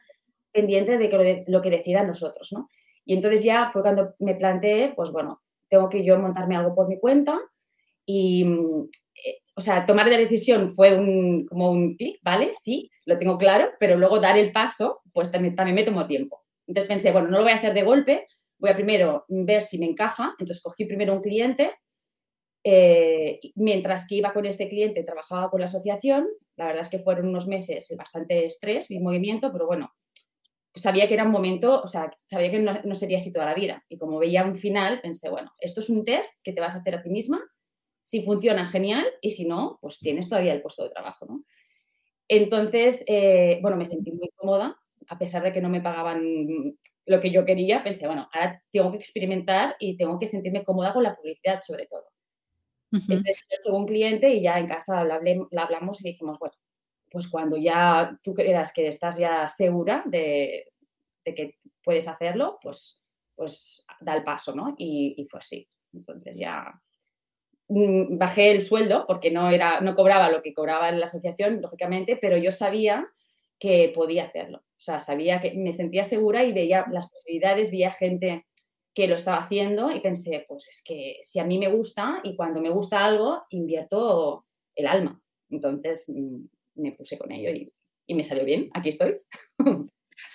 pendiente 0.52 0.98
de, 0.98 1.10
que 1.10 1.44
lo, 1.48 1.62
que 1.62 1.70
decidan 1.70 2.08
nosotros, 2.08 2.50
¿no? 2.54 2.68
Y 3.12 3.16
entonces 3.16 3.44
ya 3.44 3.68
fue 3.68 3.82
cuando 3.82 4.16
me 4.20 4.36
planteé, 4.36 4.94
pues 4.96 5.12
bueno, 5.12 5.42
tengo 5.68 5.90
que 5.90 6.06
yo 6.06 6.18
montarme 6.18 6.56
algo 6.56 6.74
por 6.74 6.88
mi 6.88 6.98
cuenta 6.98 7.38
y, 8.06 8.46
eh, 8.46 9.40
o 9.54 9.60
sea, 9.60 9.86
tomar 9.86 10.08
la 10.08 10.18
decisión 10.18 10.74
fue 10.74 10.98
un, 10.98 11.46
como 11.46 11.72
un 11.72 11.98
clic, 11.98 12.22
¿vale? 12.24 12.52
Sí, 12.54 12.90
lo 13.06 13.20
tengo 13.20 13.38
claro, 13.38 13.72
pero 13.82 13.98
luego 13.98 14.22
dar 14.22 14.38
el 14.38 14.54
paso, 14.54 15.02
pues 15.12 15.30
también, 15.30 15.58
también 15.58 15.76
me 15.76 15.84
tomó 15.84 16.08
tiempo. 16.08 16.46
Entonces 16.66 16.88
pensé, 16.88 17.12
bueno, 17.12 17.28
no 17.28 17.40
lo 17.40 17.44
voy 17.44 17.52
a 17.52 17.56
hacer 17.56 17.74
de 17.74 17.84
golpe, 17.84 18.28
voy 18.58 18.70
a 18.70 18.76
primero 18.76 19.26
ver 19.28 19.62
si 19.62 19.78
me 19.78 19.88
encaja. 19.88 20.34
Entonces 20.40 20.64
cogí 20.64 20.86
primero 20.86 21.14
un 21.14 21.22
cliente, 21.22 21.74
eh, 22.64 23.42
mientras 23.56 24.08
que 24.08 24.16
iba 24.16 24.32
con 24.32 24.46
este 24.46 24.70
cliente, 24.70 25.04
trabajaba 25.04 25.50
con 25.50 25.60
la 25.60 25.66
asociación. 25.66 26.30
La 26.56 26.68
verdad 26.68 26.84
es 26.84 26.90
que 26.90 27.00
fueron 27.00 27.28
unos 27.28 27.46
meses 27.46 27.94
bastante 27.98 28.46
estrés 28.46 28.90
y 28.90 29.02
movimiento, 29.02 29.52
pero 29.52 29.68
bueno, 29.68 29.92
sabía 30.74 31.08
que 31.08 31.14
era 31.14 31.24
un 31.24 31.32
momento, 31.32 31.82
o 31.82 31.88
sea, 31.88 32.12
sabía 32.26 32.52
que 32.52 32.60
no, 32.60 32.96
sería 32.96 33.18
así 33.18 33.32
toda 33.32 33.46
la 33.46 33.54
vida. 33.54 33.84
Y 33.90 33.98
como 33.98 34.20
veía 34.20 34.44
un 34.44 34.56
final, 34.56 35.02
pensé, 35.02 35.30
bueno, 35.30 35.52
esto 35.60 35.82
es 35.82 35.90
un 35.90 36.04
test 36.04 36.40
que 36.44 36.54
te 36.54 36.62
vas 36.62 36.76
a 36.76 36.80
hacer 36.80 36.96
a 36.96 37.02
ti 37.02 37.10
misma. 37.10 37.42
Si 38.04 38.24
funciona, 38.24 38.66
genial. 38.66 39.06
Y 39.22 39.32
si 39.32 39.48
no, 39.48 39.80
pues 39.82 40.00
tienes 40.00 40.30
todavía 40.30 40.54
el 40.54 40.62
puesto 40.62 40.84
de 40.84 40.90
trabajo, 40.92 41.26
¿no? 41.26 41.44
Entonces, 42.28 43.04
eh, 43.08 43.60
bueno, 43.62 43.78
me 43.78 43.86
sentí 43.86 44.12
muy 44.12 44.30
cómoda, 44.36 44.78
a 45.08 45.18
pesar 45.18 45.44
de 45.44 45.52
que 45.52 45.62
no 45.62 45.70
me 45.70 45.82
pagaban 45.82 46.78
lo 47.06 47.20
que 47.20 47.32
yo 47.32 47.46
quería. 47.46 47.84
Pensé, 47.84 48.08
bueno, 48.08 48.30
ahora 48.32 48.64
tengo 48.72 48.92
que 48.92 48.98
experimentar 48.98 49.76
y 49.80 49.98
tengo 49.98 50.18
que 50.18 50.26
sentirme 50.26 50.64
cómoda 50.64 50.94
con 50.94 51.04
la 51.04 51.16
publicidad, 51.16 51.60
sobre 51.62 51.88
todo. 51.88 52.06
Entonces, 52.94 53.46
yo 53.66 53.74
un 53.74 53.86
cliente 53.86 54.30
y 54.34 54.42
ya 54.42 54.60
en 54.60 54.68
casa 54.68 55.04
la 55.06 55.16
hablamos 55.64 56.02
y 56.02 56.10
dijimos, 56.10 56.38
bueno, 56.40 56.56
pues 57.12 57.28
cuando 57.28 57.58
ya 57.58 58.18
tú 58.24 58.34
creas 58.34 58.74
que 58.74 58.88
estás 58.88 59.18
ya 59.18 59.48
segura 59.48 60.02
de, 60.06 60.72
que 61.24 61.58
puedes 61.84 62.08
hacerlo, 62.08 62.58
pues, 62.62 63.04
pues 63.36 63.86
da 64.00 64.16
el 64.16 64.24
paso, 64.24 64.56
¿no? 64.56 64.74
Y, 64.78 65.28
fue 65.30 65.40
así. 65.40 65.68
Entonces 65.94 66.38
ya 66.40 66.82
mm, 67.68 68.18
bajé 68.18 68.52
el 68.52 68.62
sueldo 68.62 69.06
porque 69.06 69.30
no, 69.30 69.50
era, 69.50 69.82
no 69.82 69.94
cobraba 69.94 70.32
lo 70.32 70.42
que 70.42 70.54
cobraba 70.54 70.88
en 70.88 71.00
la 71.00 71.06
asociación, 71.06 71.62
lógicamente, 71.62 72.16
pero 72.16 72.38
yo 72.38 72.52
sabía 72.52 73.06
que 73.60 73.92
podía 73.94 74.26
hacerlo. 74.26 74.60
O 74.60 74.84
sea, 74.84 75.00
sabía 75.00 75.42
que 75.42 75.54
me 75.54 75.74
sentía 75.74 76.06
segura 76.06 76.46
y 76.46 76.54
veía 76.54 76.86
las 76.92 77.12
posibilidades, 77.12 77.72
veía 77.72 77.92
gente 77.92 78.46
que 78.94 79.08
lo 79.08 79.16
estaba 79.16 79.44
haciendo 79.44 79.92
y 79.92 80.00
pensé, 80.00 80.46
pues 80.48 80.68
es 80.70 80.82
que 80.84 81.18
si 81.22 81.40
a 81.40 81.46
mí 81.46 81.60
me 81.60 81.70
gusta 81.70 82.22
y 82.24 82.36
cuando 82.36 82.62
me 82.62 82.70
gusta 82.70 83.04
algo, 83.04 83.44
invierto 83.50 84.46
el 84.76 84.88
alma. 84.88 85.22
Entonces, 85.50 86.12
mm, 86.16 86.46
me 86.76 86.92
puse 86.94 87.18
con 87.18 87.32
ello 87.32 87.50
y, 87.50 87.74
me 88.14 88.24
salió 88.26 88.44
bien. 88.44 88.70
Aquí 88.74 88.90
estoy. 88.90 89.22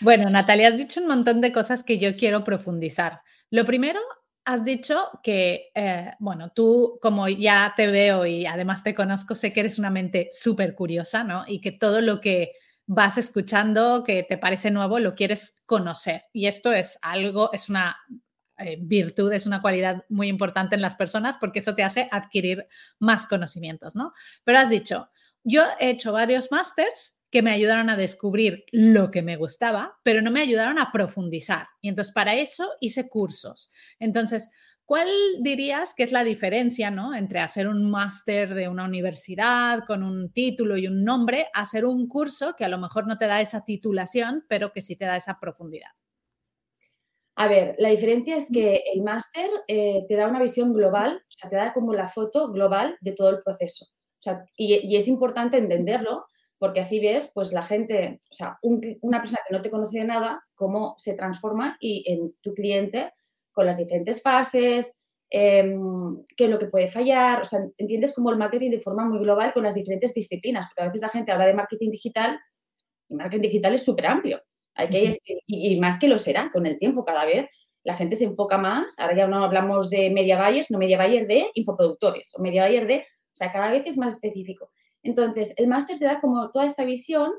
Bueno, 0.00 0.28
Natalia, 0.30 0.68
has 0.68 0.78
dicho 0.78 1.00
un 1.00 1.06
montón 1.06 1.40
de 1.40 1.52
cosas 1.52 1.84
que 1.84 1.98
yo 1.98 2.16
quiero 2.16 2.42
profundizar. 2.42 3.20
Lo 3.50 3.64
primero, 3.64 4.00
has 4.44 4.64
dicho 4.64 5.10
que, 5.22 5.70
eh, 5.74 6.12
bueno, 6.18 6.50
tú 6.54 6.98
como 7.02 7.28
ya 7.28 7.74
te 7.76 7.86
veo 7.86 8.24
y 8.26 8.46
además 8.46 8.82
te 8.82 8.94
conozco, 8.94 9.34
sé 9.34 9.52
que 9.52 9.60
eres 9.60 9.78
una 9.78 9.90
mente 9.90 10.28
súper 10.32 10.74
curiosa, 10.74 11.22
¿no? 11.22 11.44
Y 11.46 11.60
que 11.60 11.72
todo 11.72 12.00
lo 12.00 12.20
que 12.20 12.52
vas 12.86 13.18
escuchando, 13.18 14.04
que 14.04 14.22
te 14.22 14.38
parece 14.38 14.70
nuevo, 14.70 14.98
lo 14.98 15.14
quieres 15.14 15.62
conocer. 15.66 16.22
Y 16.32 16.46
esto 16.46 16.72
es 16.72 16.98
algo, 17.02 17.50
es 17.52 17.68
una 17.68 17.96
eh, 18.58 18.78
virtud, 18.80 19.32
es 19.32 19.46
una 19.46 19.60
cualidad 19.60 20.04
muy 20.08 20.28
importante 20.28 20.76
en 20.76 20.82
las 20.82 20.96
personas 20.96 21.36
porque 21.38 21.58
eso 21.58 21.74
te 21.74 21.82
hace 21.82 22.08
adquirir 22.10 22.66
más 22.98 23.26
conocimientos, 23.26 23.94
¿no? 23.94 24.12
Pero 24.44 24.58
has 24.58 24.70
dicho, 24.70 25.08
yo 25.46 25.62
he 25.78 25.90
hecho 25.90 26.12
varios 26.12 26.50
másters 26.50 27.20
que 27.30 27.40
me 27.40 27.52
ayudaron 27.52 27.88
a 27.88 27.96
descubrir 27.96 28.64
lo 28.72 29.12
que 29.12 29.22
me 29.22 29.36
gustaba, 29.36 29.96
pero 30.02 30.20
no 30.20 30.32
me 30.32 30.40
ayudaron 30.40 30.78
a 30.78 30.90
profundizar. 30.90 31.68
Y 31.80 31.88
entonces 31.88 32.12
para 32.12 32.34
eso 32.34 32.68
hice 32.80 33.08
cursos. 33.08 33.70
Entonces, 34.00 34.50
¿cuál 34.84 35.08
dirías 35.40 35.94
que 35.94 36.02
es 36.02 36.10
la 36.10 36.24
diferencia 36.24 36.90
¿no? 36.90 37.14
entre 37.14 37.38
hacer 37.38 37.68
un 37.68 37.88
máster 37.88 38.54
de 38.54 38.68
una 38.68 38.84
universidad 38.84 39.84
con 39.86 40.02
un 40.02 40.32
título 40.32 40.76
y 40.76 40.88
un 40.88 41.04
nombre, 41.04 41.46
hacer 41.54 41.84
un 41.84 42.08
curso 42.08 42.56
que 42.56 42.64
a 42.64 42.68
lo 42.68 42.78
mejor 42.78 43.06
no 43.06 43.16
te 43.16 43.28
da 43.28 43.40
esa 43.40 43.64
titulación, 43.64 44.44
pero 44.48 44.72
que 44.72 44.80
sí 44.80 44.96
te 44.96 45.04
da 45.04 45.16
esa 45.16 45.38
profundidad? 45.38 45.90
A 47.36 47.46
ver, 47.46 47.76
la 47.78 47.90
diferencia 47.90 48.34
es 48.34 48.48
que 48.52 48.82
el 48.92 49.02
máster 49.02 49.48
eh, 49.68 50.06
te 50.08 50.16
da 50.16 50.26
una 50.26 50.40
visión 50.40 50.72
global, 50.72 51.22
o 51.22 51.30
sea, 51.30 51.50
te 51.50 51.56
da 51.56 51.72
como 51.72 51.94
la 51.94 52.08
foto 52.08 52.50
global 52.50 52.96
de 53.00 53.12
todo 53.12 53.30
el 53.30 53.42
proceso 53.44 53.95
y, 54.56 54.96
es 54.96 55.08
importante 55.08 55.58
entenderlo 55.58 56.26
porque 56.58 56.80
así 56.80 57.00
ves, 57.00 57.30
pues 57.34 57.52
la 57.52 57.62
gente, 57.62 58.18
o 58.30 58.34
sea, 58.34 58.58
una 58.62 59.20
persona 59.20 59.42
que 59.46 59.54
no 59.54 59.62
te 59.62 59.70
conoce 59.70 59.98
de 59.98 60.04
nada, 60.04 60.42
cómo 60.54 60.94
se 60.96 61.14
transforma 61.14 61.76
y 61.80 62.10
en 62.10 62.34
tu 62.40 62.54
cliente 62.54 63.12
con 63.52 63.66
las 63.66 63.76
diferentes 63.76 64.22
fases, 64.22 65.02
em, 65.30 66.22
qué 66.36 66.44
es 66.44 66.50
lo 66.50 66.58
que 66.58 66.66
puede 66.66 66.88
fallar, 66.88 67.42
o 67.42 67.44
sea, 67.44 67.60
entiendes 67.76 68.14
como 68.14 68.30
el 68.30 68.38
marketing 68.38 68.70
de 68.70 68.80
forma 68.80 69.04
muy 69.04 69.18
global 69.18 69.52
con 69.52 69.64
las 69.64 69.74
diferentes 69.74 70.14
disciplinas, 70.14 70.66
porque 70.66 70.82
a 70.82 70.86
veces 70.86 71.02
la 71.02 71.08
gente 71.08 71.32
habla 71.32 71.46
de 71.46 71.54
marketing 71.54 71.90
digital 71.90 72.38
y 73.08 73.14
marketing 73.14 73.42
digital 73.42 73.74
es 73.74 73.84
súper 73.84 74.06
amplio. 74.06 74.40
Hay 74.74 74.88
que, 74.88 75.08
y, 75.46 75.74
y, 75.74 75.80
más 75.80 75.98
que 75.98 76.08
lo 76.08 76.18
será 76.18 76.50
con 76.50 76.66
el 76.66 76.78
tiempo 76.78 77.04
cada 77.04 77.24
vez. 77.24 77.48
La 77.82 77.94
gente 77.94 78.16
se 78.16 78.24
enfoca 78.24 78.58
más, 78.58 78.98
ahora 78.98 79.16
ya 79.16 79.26
no 79.26 79.44
hablamos 79.44 79.90
de 79.90 80.10
media 80.10 80.44
buyers, 80.44 80.70
no 80.70 80.78
media 80.78 80.98
buyer 80.98 81.26
de 81.26 81.50
infoproductores 81.54 82.34
o 82.36 82.42
media 82.42 82.66
buyer 82.66 82.86
de 82.86 83.06
o 83.36 83.38
sea, 83.38 83.52
cada 83.52 83.70
vez 83.70 83.86
es 83.86 83.98
más 83.98 84.14
específico. 84.14 84.70
Entonces, 85.02 85.52
el 85.58 85.68
máster 85.68 85.98
te 85.98 86.06
da 86.06 86.22
como 86.22 86.50
toda 86.50 86.64
esta 86.64 86.84
visión 86.84 87.32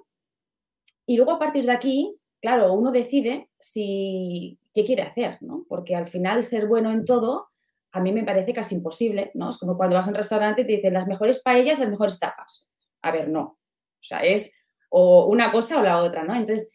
y 1.08 1.18
luego 1.18 1.32
a 1.32 1.40
partir 1.40 1.66
de 1.66 1.72
aquí, 1.72 2.16
claro, 2.40 2.72
uno 2.74 2.92
decide 2.92 3.50
si 3.60 4.60
qué 4.76 4.86
quiere 4.86 5.02
hacer, 5.02 5.40
¿no? 5.42 5.66
Porque 5.68 5.96
al 5.96 6.06
final 6.06 6.44
ser 6.44 6.68
bueno 6.68 6.92
en 6.92 7.04
todo 7.04 7.48
a 7.92 8.00
mí 8.00 8.14
me 8.14 8.24
parece 8.24 8.54
casi 8.54 8.76
imposible, 8.76 9.32
¿no? 9.34 9.50
Es 9.50 9.58
como 9.58 9.76
cuando 9.76 9.96
vas 9.96 10.06
a 10.06 10.12
un 10.12 10.16
restaurante 10.16 10.62
y 10.62 10.68
te 10.68 10.74
dicen 10.74 10.94
las 10.94 11.08
mejores 11.08 11.42
paellas, 11.42 11.80
las 11.80 11.90
mejores 11.90 12.20
tapas. 12.20 12.70
A 13.02 13.10
ver, 13.10 13.28
no. 13.28 13.42
O 13.42 14.04
sea, 14.04 14.20
es 14.20 14.54
o 14.92 15.26
una 15.26 15.52
cosa 15.52 15.80
o 15.80 15.82
la 15.82 16.04
otra, 16.04 16.24
¿no? 16.26 16.36
Entonces, 16.36 16.72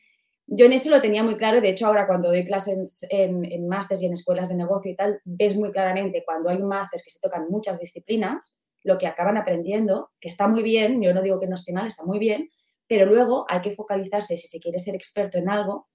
yo 0.48 0.66
en 0.66 0.72
eso 0.72 0.90
lo 0.90 1.00
tenía 1.00 1.22
muy 1.22 1.36
claro. 1.36 1.60
De 1.60 1.70
hecho, 1.70 1.86
ahora 1.86 2.08
cuando 2.08 2.30
doy 2.30 2.44
clases 2.44 3.06
en, 3.08 3.44
en 3.44 3.68
másters 3.68 4.02
y 4.02 4.06
en 4.06 4.14
escuelas 4.14 4.48
de 4.48 4.56
negocio 4.56 4.90
y 4.90 4.96
tal, 4.96 5.20
ves 5.24 5.56
muy 5.56 5.70
claramente 5.70 6.24
cuando 6.26 6.50
hay 6.50 6.56
un 6.56 6.66
máster 6.66 7.00
que 7.04 7.10
se 7.10 7.20
tocan 7.20 7.46
muchas 7.48 7.78
disciplinas, 7.78 8.58
lo 8.84 8.98
que 8.98 9.06
acaban 9.06 9.36
aprendiendo, 9.36 10.10
que 10.20 10.28
está 10.28 10.48
muy 10.48 10.62
bien, 10.62 11.02
yo 11.02 11.14
no 11.14 11.22
digo 11.22 11.40
que 11.40 11.46
no 11.46 11.54
esté 11.54 11.72
mal, 11.72 11.86
está 11.86 12.04
muy 12.04 12.18
bien, 12.18 12.48
pero 12.86 13.06
luego 13.06 13.46
hay 13.48 13.60
que 13.60 13.70
focalizarse, 13.70 14.36
si 14.36 14.48
se 14.48 14.60
quiere 14.60 14.78
ser 14.78 14.94
experto 14.94 15.38
en 15.38 15.48
algo, 15.48 15.88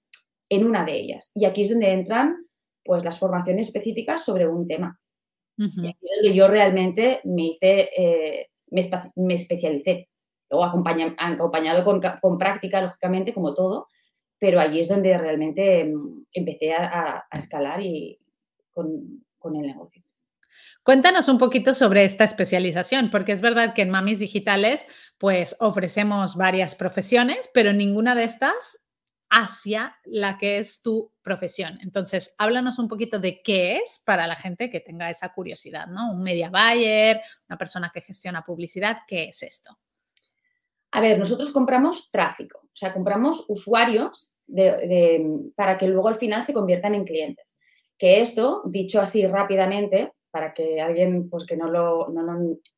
en 0.48 0.66
una 0.66 0.84
de 0.84 0.96
ellas. 0.96 1.30
Y 1.34 1.44
aquí 1.44 1.62
es 1.62 1.70
donde 1.70 1.92
entran 1.92 2.36
pues 2.84 3.04
las 3.04 3.18
formaciones 3.18 3.66
específicas 3.66 4.24
sobre 4.24 4.46
un 4.46 4.66
tema. 4.66 4.98
Y 5.56 5.88
aquí 5.88 5.98
es 6.00 6.12
donde 6.22 6.36
yo 6.36 6.46
realmente 6.46 7.20
me 7.24 7.46
hice, 7.46 7.88
eh, 7.96 8.46
me, 8.70 9.34
especialicé. 9.34 10.08
Luego 10.48 10.64
acompañado 10.64 11.84
con, 11.84 12.38
práctica, 12.38 12.80
lógicamente, 12.80 13.34
como 13.34 13.54
todo, 13.54 13.88
pero 14.38 14.60
allí 14.60 14.80
es 14.80 14.88
donde 14.88 15.18
realmente 15.18 15.84
mm, 15.84 16.26
empecé 16.32 16.72
a, 16.72 17.26
escalar 17.32 17.82
y 17.82 18.18
con 18.72 19.56
el 19.56 19.62
negocio. 19.62 20.02
Cuéntanos 20.82 21.28
un 21.28 21.38
poquito 21.38 21.74
sobre 21.74 22.04
esta 22.04 22.24
especialización, 22.24 23.10
porque 23.10 23.32
es 23.32 23.42
verdad 23.42 23.74
que 23.74 23.82
en 23.82 23.90
Mamis 23.90 24.20
Digitales, 24.20 24.86
pues 25.18 25.54
ofrecemos 25.60 26.34
varias 26.36 26.74
profesiones, 26.74 27.50
pero 27.52 27.72
ninguna 27.72 28.14
de 28.14 28.24
estas 28.24 28.78
hacia 29.30 29.98
la 30.04 30.38
que 30.38 30.56
es 30.56 30.80
tu 30.80 31.12
profesión. 31.20 31.78
Entonces, 31.82 32.34
háblanos 32.38 32.78
un 32.78 32.88
poquito 32.88 33.18
de 33.18 33.42
qué 33.42 33.76
es 33.76 34.02
para 34.06 34.26
la 34.26 34.36
gente 34.36 34.70
que 34.70 34.80
tenga 34.80 35.10
esa 35.10 35.34
curiosidad, 35.34 35.86
¿no? 35.86 36.12
Un 36.12 36.22
media 36.22 36.48
buyer, 36.48 37.20
una 37.46 37.58
persona 37.58 37.90
que 37.92 38.00
gestiona 38.00 38.42
publicidad, 38.42 39.00
¿qué 39.06 39.24
es 39.24 39.42
esto? 39.42 39.78
A 40.92 41.02
ver, 41.02 41.18
nosotros 41.18 41.50
compramos 41.50 42.10
tráfico, 42.10 42.60
o 42.60 42.70
sea, 42.72 42.94
compramos 42.94 43.44
usuarios 43.50 44.34
para 45.54 45.76
que 45.76 45.86
luego 45.86 46.08
al 46.08 46.16
final 46.16 46.42
se 46.42 46.54
conviertan 46.54 46.94
en 46.94 47.04
clientes. 47.04 47.58
Que 47.98 48.22
esto, 48.22 48.62
dicho 48.64 48.98
así 49.02 49.26
rápidamente, 49.26 50.12
para 50.30 50.54
que 50.54 50.80
alguien, 50.80 51.28
pues 51.28 51.44
que 51.46 51.56
no 51.56 51.68
lo, 51.68 52.06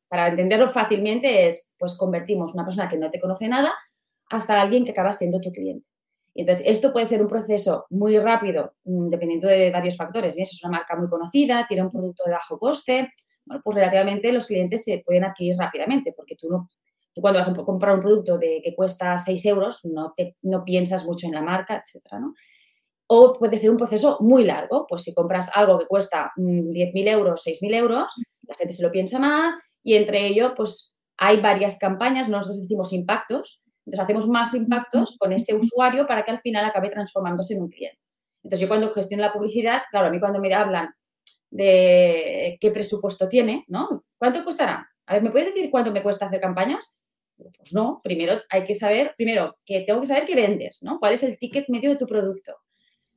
para 0.07 0.29
entenderlo 0.29 0.69
fácilmente 0.69 1.47
es, 1.47 1.73
pues 1.77 1.97
convertimos 1.97 2.53
una 2.53 2.63
persona 2.63 2.87
que 2.87 2.97
no 2.97 3.09
te 3.09 3.19
conoce 3.19 3.47
nada 3.47 3.73
hasta 4.29 4.61
alguien 4.61 4.85
que 4.85 4.91
acaba 4.91 5.13
siendo 5.13 5.39
tu 5.39 5.51
cliente. 5.51 5.85
Entonces, 6.33 6.65
esto 6.65 6.93
puede 6.93 7.05
ser 7.05 7.21
un 7.21 7.27
proceso 7.27 7.85
muy 7.89 8.17
rápido, 8.17 8.73
mm, 8.85 9.09
dependiendo 9.09 9.47
de 9.49 9.69
varios 9.69 9.97
factores. 9.97 10.37
Y 10.37 10.43
eso 10.43 10.53
es 10.53 10.63
una 10.63 10.77
marca 10.77 10.95
muy 10.95 11.09
conocida, 11.09 11.65
tiene 11.67 11.83
un 11.83 11.91
producto 11.91 12.23
de 12.25 12.31
bajo 12.31 12.57
coste. 12.57 13.11
Bueno, 13.45 13.61
pues 13.63 13.75
relativamente 13.75 14.31
los 14.31 14.47
clientes 14.47 14.83
se 14.83 15.03
pueden 15.05 15.25
adquirir 15.25 15.57
rápidamente, 15.57 16.13
porque 16.15 16.35
tú 16.35 16.49
no 16.49 16.69
cuando 17.19 17.39
vas 17.39 17.49
a 17.49 17.55
comprar 17.65 17.95
un 17.95 18.01
producto 18.01 18.37
de, 18.37 18.61
que 18.63 18.73
cuesta 18.73 19.17
6 19.17 19.45
euros, 19.47 19.83
no, 19.85 20.13
te, 20.15 20.37
no 20.43 20.63
piensas 20.63 21.05
mucho 21.05 21.27
en 21.27 21.33
la 21.33 21.41
marca, 21.41 21.83
etcétera, 21.83 22.19
¿no? 22.19 22.33
O 23.13 23.33
puede 23.33 23.57
ser 23.57 23.69
un 23.69 23.75
proceso 23.75 24.19
muy 24.21 24.45
largo, 24.45 24.85
pues 24.87 25.03
si 25.03 25.13
compras 25.13 25.49
algo 25.53 25.77
que 25.77 25.85
cuesta 25.85 26.31
10.000 26.37 26.93
mm, 26.93 27.07
euros, 27.09 27.45
6.000 27.45 27.75
euros, 27.75 28.13
la 28.47 28.55
gente 28.55 28.73
se 28.73 28.83
lo 28.83 28.89
piensa 28.89 29.19
más 29.19 29.53
y 29.83 29.95
entre 29.95 30.27
ello, 30.27 30.53
pues 30.55 30.95
hay 31.17 31.41
varias 31.41 31.77
campañas, 31.77 32.29
nosotros 32.29 32.61
decimos 32.61 32.93
impactos, 32.93 33.65
entonces 33.85 34.01
hacemos 34.01 34.29
más 34.29 34.53
impactos 34.53 35.17
con 35.19 35.33
ese 35.33 35.53
usuario 35.53 36.07
para 36.07 36.23
que 36.23 36.31
al 36.31 36.39
final 36.39 36.63
acabe 36.63 36.89
transformándose 36.89 37.55
en 37.55 37.63
un 37.63 37.69
cliente. 37.69 37.99
Entonces 38.43 38.61
yo 38.61 38.69
cuando 38.69 38.89
gestiono 38.91 39.23
la 39.23 39.33
publicidad, 39.33 39.81
claro, 39.91 40.07
a 40.07 40.09
mí 40.09 40.17
cuando 40.17 40.39
me 40.39 40.53
hablan 40.53 40.93
de 41.49 42.57
qué 42.61 42.71
presupuesto 42.71 43.27
tiene, 43.27 43.65
¿no? 43.67 44.05
¿Cuánto 44.17 44.41
costará? 44.45 44.87
A 45.07 45.13
ver, 45.15 45.21
¿me 45.21 45.31
puedes 45.31 45.47
decir 45.47 45.69
cuánto 45.69 45.91
me 45.91 46.01
cuesta 46.01 46.27
hacer 46.27 46.39
campañas? 46.39 46.97
Pues 47.35 47.73
no, 47.73 47.99
primero 48.01 48.35
hay 48.49 48.63
que 48.63 48.73
saber, 48.73 49.15
primero, 49.17 49.57
que 49.65 49.81
tengo 49.81 49.99
que 49.99 50.07
saber 50.07 50.25
qué 50.25 50.35
vendes, 50.35 50.79
¿no? 50.83 50.97
¿Cuál 50.97 51.11
es 51.11 51.23
el 51.23 51.37
ticket 51.37 51.67
medio 51.67 51.89
de 51.89 51.97
tu 51.97 52.07
producto? 52.07 52.53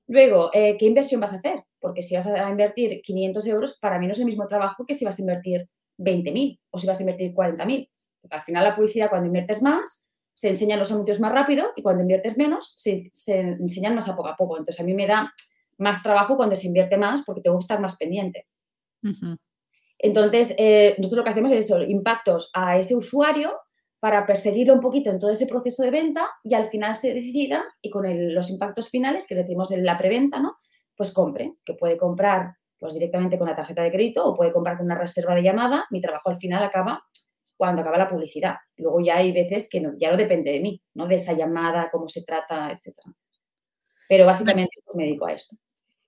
Luego, 0.06 0.50
eh, 0.52 0.76
¿qué 0.78 0.86
inversión 0.86 1.20
vas 1.20 1.32
a 1.32 1.36
hacer? 1.36 1.64
Porque 1.80 2.02
si 2.02 2.14
vas 2.14 2.26
a 2.26 2.50
invertir 2.50 3.00
500 3.02 3.46
euros, 3.46 3.78
para 3.78 3.98
mí 3.98 4.06
no 4.06 4.12
es 4.12 4.18
el 4.18 4.26
mismo 4.26 4.46
trabajo 4.46 4.84
que 4.86 4.94
si 4.94 5.04
vas 5.04 5.18
a 5.18 5.22
invertir 5.22 5.68
20.000 5.98 6.60
o 6.70 6.78
si 6.78 6.86
vas 6.86 6.98
a 6.98 7.02
invertir 7.02 7.32
40.000. 7.32 7.90
Porque 8.20 8.36
al 8.36 8.42
final 8.42 8.64
la 8.64 8.76
publicidad, 8.76 9.08
cuando 9.08 9.26
inviertes 9.26 9.62
más, 9.62 10.08
se 10.34 10.48
enseñan 10.48 10.78
los 10.78 10.90
anuncios 10.90 11.20
más 11.20 11.32
rápido 11.32 11.72
y 11.76 11.82
cuando 11.82 12.02
inviertes 12.02 12.36
menos, 12.36 12.74
se, 12.76 13.10
enseñan 13.26 13.94
más 13.94 14.08
a 14.08 14.16
poco 14.16 14.28
a 14.28 14.36
poco. 14.36 14.58
Entonces, 14.58 14.80
a 14.80 14.84
mí 14.84 14.94
me 14.94 15.06
da 15.06 15.32
más 15.78 16.02
trabajo 16.02 16.36
cuando 16.36 16.56
se 16.56 16.66
invierte 16.66 16.96
más 16.96 17.22
porque 17.24 17.40
tengo 17.40 17.56
que 17.58 17.62
estar 17.64 17.80
más 17.80 17.96
pendiente. 17.96 18.46
Entonces, 19.98 20.54
eh, 20.58 20.94
nosotros 20.98 21.18
lo 21.18 21.24
que 21.24 21.30
hacemos 21.30 21.52
es 21.52 21.66
eso, 21.66 21.82
impactos 21.82 22.50
a 22.52 22.78
ese 22.78 22.94
usuario 22.94 23.52
para 24.04 24.26
perseguirlo 24.26 24.74
un 24.74 24.80
poquito 24.80 25.08
en 25.08 25.18
todo 25.18 25.30
ese 25.30 25.46
proceso 25.46 25.82
de 25.82 25.90
venta 25.90 26.28
y 26.42 26.52
al 26.52 26.66
final 26.66 26.94
se 26.94 27.14
decida 27.14 27.64
y 27.80 27.88
con 27.88 28.04
los 28.34 28.50
impactos 28.50 28.90
finales 28.90 29.26
que 29.26 29.34
decimos 29.34 29.72
en 29.72 29.82
la 29.82 29.96
preventa, 29.96 30.38
¿no? 30.40 30.56
Pues 30.94 31.10
compre, 31.14 31.54
que 31.64 31.72
puede 31.72 31.96
comprar 31.96 32.54
pues 32.78 32.92
directamente 32.92 33.38
con 33.38 33.48
la 33.48 33.56
tarjeta 33.56 33.82
de 33.82 33.90
crédito 33.90 34.22
o 34.26 34.36
puede 34.36 34.52
comprar 34.52 34.76
con 34.76 34.84
una 34.84 34.98
reserva 34.98 35.34
de 35.34 35.42
llamada. 35.42 35.86
Mi 35.90 36.02
trabajo 36.02 36.28
al 36.28 36.36
final 36.36 36.62
acaba 36.62 37.02
cuando 37.56 37.80
acaba 37.80 37.96
la 37.96 38.10
publicidad. 38.10 38.56
Luego 38.76 39.00
ya 39.00 39.16
hay 39.16 39.32
veces 39.32 39.70
que 39.70 39.82
ya 39.98 40.10
no 40.10 40.18
depende 40.18 40.52
de 40.52 40.60
mí, 40.60 40.82
¿no? 40.92 41.06
De 41.06 41.14
esa 41.14 41.32
llamada, 41.32 41.88
cómo 41.90 42.06
se 42.06 42.24
trata, 42.24 42.72
etcétera. 42.72 43.10
Pero 44.06 44.26
básicamente 44.26 44.82
pues, 44.84 44.96
me 44.96 45.04
dedico 45.04 45.24
a 45.24 45.32
esto. 45.32 45.56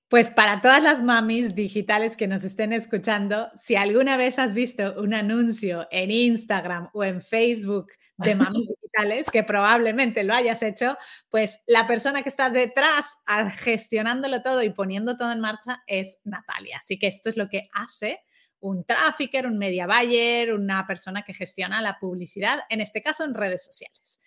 Pues 0.09 0.31
para 0.31 0.61
todas 0.61 0.83
las 0.83 1.03
mamis 1.03 1.57
digitales 1.57 2.17
que 2.17 2.29
nos 2.29 2.45
estén 2.45 2.73
escuchando, 2.73 3.51
si 3.57 3.75
alguna 3.75 4.17
vez 4.17 4.39
has 4.39 4.55
visto 4.55 4.95
un 5.01 5.15
anuncio 5.15 5.89
en 5.91 6.13
Instagram 6.13 6.91
o 6.93 7.03
en 7.03 7.21
Facebook 7.23 7.89
de 8.17 8.37
mamis 8.37 8.69
digitales, 8.83 9.27
que 9.31 9.43
probablemente 9.43 10.23
lo 10.23 10.33
hayas 10.33 10.63
hecho, 10.63 10.97
pues 11.29 11.61
la 11.67 11.89
persona 11.89 12.23
que 12.23 12.29
está 12.29 12.51
detrás 12.51 13.19
gestionándolo 13.59 14.43
todo 14.43 14.63
y 14.63 14.71
poniendo 14.71 15.17
todo 15.17 15.33
en 15.33 15.41
marcha 15.41 15.83
es 15.89 16.19
Natalia. 16.23 16.79
Así 16.79 17.01
que 17.01 17.09
esto 17.09 17.29
es 17.29 17.37
lo 17.37 17.49
que 17.49 17.65
hace 17.73 18.21
un 18.61 18.85
trafficker, 18.85 19.47
un 19.47 19.59
media 19.59 19.89
buyer, 19.89 20.53
una 20.53 20.87
persona 20.87 21.23
que 21.23 21.35
gestiona 21.35 21.83
la 21.83 21.99
publicidad, 21.99 22.61
en 22.69 22.81
este 22.81 23.03
caso 23.03 23.25
en 23.25 23.35
redes 23.35 23.65
sociales. 23.65 24.21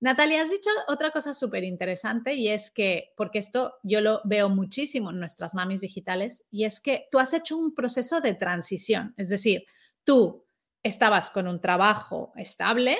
Natalia, 0.00 0.42
has 0.42 0.50
dicho 0.50 0.70
otra 0.88 1.10
cosa 1.10 1.34
súper 1.34 1.62
interesante 1.62 2.34
y 2.34 2.48
es 2.48 2.70
que, 2.70 3.12
porque 3.16 3.38
esto 3.38 3.74
yo 3.82 4.00
lo 4.00 4.22
veo 4.24 4.48
muchísimo 4.48 5.10
en 5.10 5.20
nuestras 5.20 5.54
mamis 5.54 5.82
digitales, 5.82 6.44
y 6.50 6.64
es 6.64 6.80
que 6.80 7.06
tú 7.10 7.18
has 7.18 7.34
hecho 7.34 7.56
un 7.56 7.74
proceso 7.74 8.22
de 8.22 8.34
transición, 8.34 9.14
es 9.18 9.28
decir, 9.28 9.64
tú 10.04 10.46
estabas 10.82 11.30
con 11.30 11.46
un 11.46 11.60
trabajo 11.60 12.32
estable, 12.36 12.96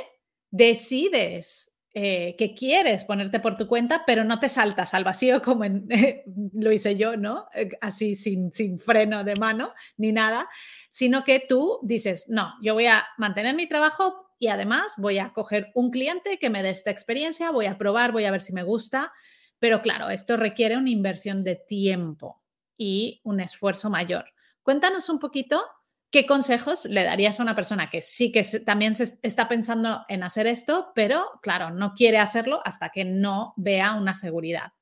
decides 0.51 1.73
eh, 1.93 2.37
que 2.39 2.55
quieres 2.55 3.05
ponerte 3.05 3.41
por 3.41 3.57
tu 3.57 3.67
cuenta, 3.67 4.05
pero 4.07 4.23
no 4.23 4.39
te 4.39 4.49
saltas 4.49 4.95
al 4.95 5.03
vacío 5.03 5.43
como 5.43 5.65
lo 6.53 6.71
hice 6.71 6.95
yo, 6.97 7.17
¿no? 7.17 7.49
Eh, 7.53 7.71
así 7.81 8.15
sin, 8.15 8.53
sin 8.53 8.79
freno 8.79 9.25
de 9.25 9.35
mano 9.35 9.73
ni 9.97 10.13
nada, 10.13 10.49
sino 10.89 11.25
que 11.25 11.41
tú 11.41 11.81
dices, 11.83 12.29
no, 12.29 12.55
yo 12.63 12.75
voy 12.75 12.87
a 12.87 13.05
mantener 13.19 13.57
mi 13.57 13.67
trabajo, 13.67 14.30
y 14.41 14.49
además 14.49 14.95
voy 14.97 15.19
a 15.19 15.33
coger 15.35 15.71
un 15.75 15.91
cliente 15.91 16.39
que 16.39 16.49
me 16.49 16.63
dé 16.63 16.71
esta 16.71 16.91
experiencia, 16.91 17.51
voy 17.51 17.67
a 17.67 17.77
probar, 17.77 18.11
voy 18.11 18.25
a 18.25 18.31
ver 18.31 18.41
si 18.41 18.55
me 18.55 18.63
gusta, 18.63 19.13
pero 19.59 19.83
claro, 19.83 20.09
esto 20.09 20.39
requiere 20.39 20.79
una 20.79 20.89
inversión 20.89 21.45
de 21.45 21.57
tiempo 21.57 22.43
y 22.77 23.21
un 23.23 23.41
esfuerzo 23.41 23.91
mayor. 23.91 24.25
Cuéntanos 24.63 25.11
un 25.11 25.19
poquito 25.19 25.63
qué 26.11 26.25
consejos 26.25 26.87
le 26.87 27.05
darías 27.05 27.39
a 27.39 27.43
una 27.43 27.55
persona 27.55 27.91
que 27.91 28.01
sí 28.01 28.33
que 28.33 28.43
también 28.65 28.95
se 28.95 29.19
está 29.23 29.47
pensando 29.47 30.07
en 30.09 30.23
hacer 30.23 30.47
esto, 30.47 30.91
pero 30.95 31.39
claro, 31.43 31.71
no 31.71 31.93
quiere 31.95 32.17
hacerlo 32.17 32.63
hasta 32.65 32.89
que 32.89 33.05
no 33.05 33.53
vea 33.59 33.95
una 33.95 34.15
seguridad. 34.15 34.73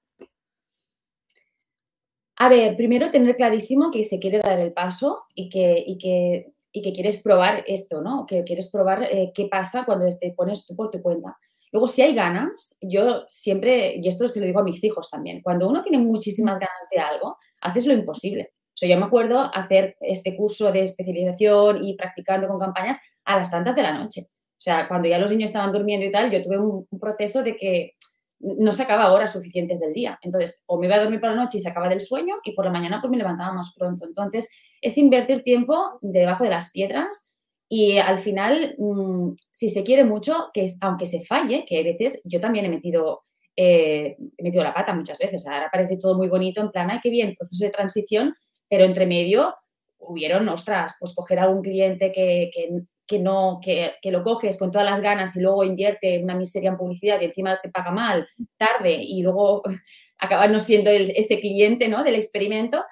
A 2.37 2.49
ver, 2.49 2.77
primero 2.77 3.11
tener 3.11 3.35
clarísimo 3.35 3.91
que 3.91 4.05
se 4.05 4.21
quiere 4.21 4.39
dar 4.39 4.61
el 4.61 4.73
paso 4.73 5.25
y 5.35 5.49
que, 5.49 5.83
y 5.85 5.99
que 5.99 6.53
y 6.73 6.83
que 6.83 6.93
quieres 6.93 7.23
probar 7.23 7.65
esto, 7.67 8.01
¿no? 8.03 8.27
Que 8.27 8.45
quieres 8.45 8.71
probar 8.71 9.03
eh, 9.05 9.33
qué 9.35 9.47
pasa 9.47 9.85
cuando 9.85 10.07
te 10.19 10.33
pones 10.33 10.67
tú 10.67 10.77
por 10.77 10.91
tu 10.91 11.01
cuenta. 11.01 11.37
Luego, 11.73 11.89
si 11.89 12.03
hay 12.03 12.15
ganas, 12.15 12.79
yo 12.83 13.25
siempre, 13.27 13.97
y 13.97 14.09
esto 14.09 14.27
se 14.29 14.41
lo 14.41 14.47
digo 14.47 14.61
a 14.61 14.65
mis 14.65 14.83
hijos 14.85 15.11
también, 15.11 15.43
cuando 15.43 15.69
uno 15.69 15.83
tiene 15.83 15.99
muchísimas 15.99 16.59
ganas 16.59 16.89
de 16.91 17.01
algo, 17.01 17.37
haces 17.61 17.87
lo 17.87 17.93
imposible. 17.93 18.53
O 18.53 18.77
sea, 18.79 18.89
yo 18.89 18.97
me 18.99 19.07
acuerdo 19.07 19.51
hacer 19.53 19.97
este 20.01 20.37
curso 20.37 20.71
de 20.73 20.83
especialización 20.83 21.85
y 21.85 21.97
practicando 21.97 22.49
con 22.49 22.59
campañas 22.59 22.99
a 23.25 23.37
las 23.37 23.51
tantas 23.51 23.75
de 23.75 23.83
la 23.83 23.93
noche. 23.93 24.23
O 24.31 24.61
sea, 24.61 24.89
cuando 24.89 25.09
ya 25.09 25.19
los 25.19 25.31
niños 25.31 25.51
estaban 25.51 25.73
durmiendo 25.73 26.07
y 26.07 26.13
tal, 26.13 26.31
yo 26.31 26.43
tuve 26.43 26.59
un 26.59 26.87
proceso 26.99 27.43
de 27.43 27.57
que 27.57 27.97
no 28.41 28.73
sacaba 28.73 29.13
horas 29.13 29.33
suficientes 29.33 29.81
del 29.81 29.93
día. 29.93 30.19
Entonces, 30.23 30.63
o 30.67 30.79
me 30.79 30.87
iba 30.87 30.97
a 30.97 31.01
dormir 31.01 31.21
por 31.21 31.31
la 31.31 31.37
noche 31.37 31.59
y 31.59 31.61
se 31.61 31.69
acaba 31.69 31.89
del 31.89 32.01
sueño 32.01 32.37
y 32.45 32.53
por 32.53 32.65
la 32.65 32.71
mañana 32.71 33.01
pues 33.01 33.11
me 33.11 33.17
levantaba 33.17 33.53
más 33.53 33.75
pronto. 33.77 34.07
Entonces, 34.07 34.49
es 34.81 34.99
invertir 34.99 35.43
tiempo 35.43 35.99
debajo 36.01 36.45
de 36.45 36.51
las 36.51 36.71
piedras 36.71 37.35
y 37.69 37.99
al 37.99 38.19
final, 38.19 38.75
mm, 38.79 39.35
si 39.51 39.69
se 39.69 39.85
quiere 39.85 40.05
mucho, 40.05 40.51
que 40.53 40.65
es, 40.65 40.79
aunque 40.81 41.07
se 41.07 41.25
falle, 41.25 41.65
que 41.67 41.81
a 41.81 41.83
veces 41.83 42.23
yo 42.25 42.41
también 42.41 42.65
he 42.65 42.71
metido, 42.71 43.23
eh, 43.57 44.17
he 44.37 44.43
metido 44.43 44.65
la 44.65 44.75
pata 44.75 44.95
muchas 44.95 45.19
veces. 45.19 45.47
Ahora 45.47 45.69
parece 45.71 45.99
todo 45.99 46.17
muy 46.17 46.29
bonito, 46.29 46.61
en 46.61 46.71
plan, 46.71 46.91
ay, 46.91 47.01
qué 47.03 47.11
bien, 47.11 47.35
proceso 47.39 47.65
de 47.65 47.71
transición, 47.71 48.35
pero 48.69 48.85
entre 48.85 49.07
medio 49.07 49.55
hubieron, 49.99 50.49
ostras, 50.49 50.97
pues 50.99 51.15
coger 51.15 51.39
a 51.41 51.43
algún 51.45 51.63
cliente 51.63 52.13
que, 52.13 52.51
que 52.53 52.71
que 53.09 53.19
no, 53.19 53.59
que, 53.61 53.95
lo 54.05 54.23
coges 54.23 54.59
con 54.59 54.71
todas 54.71 54.89
las 54.89 55.01
ganas 55.01 55.35
y 55.35 55.41
luego 55.41 55.65
invierte 55.65 56.23
una 56.23 56.37
miseria 56.37 56.71
en 56.71 56.77
publicidad 56.77 57.21
y 57.21 57.25
encima 57.25 57.59
te 57.61 57.71
paga 57.71 57.91
mal, 57.91 58.29
tarde, 58.59 58.99
y 59.03 59.23
luego 59.23 59.63
acabas 60.19 60.51
no 60.51 60.61
siendo 60.61 60.91
ese 60.91 61.41
cliente 61.41 61.89
¿no? 61.89 62.05
del 62.05 62.17
experimento. 62.17 62.85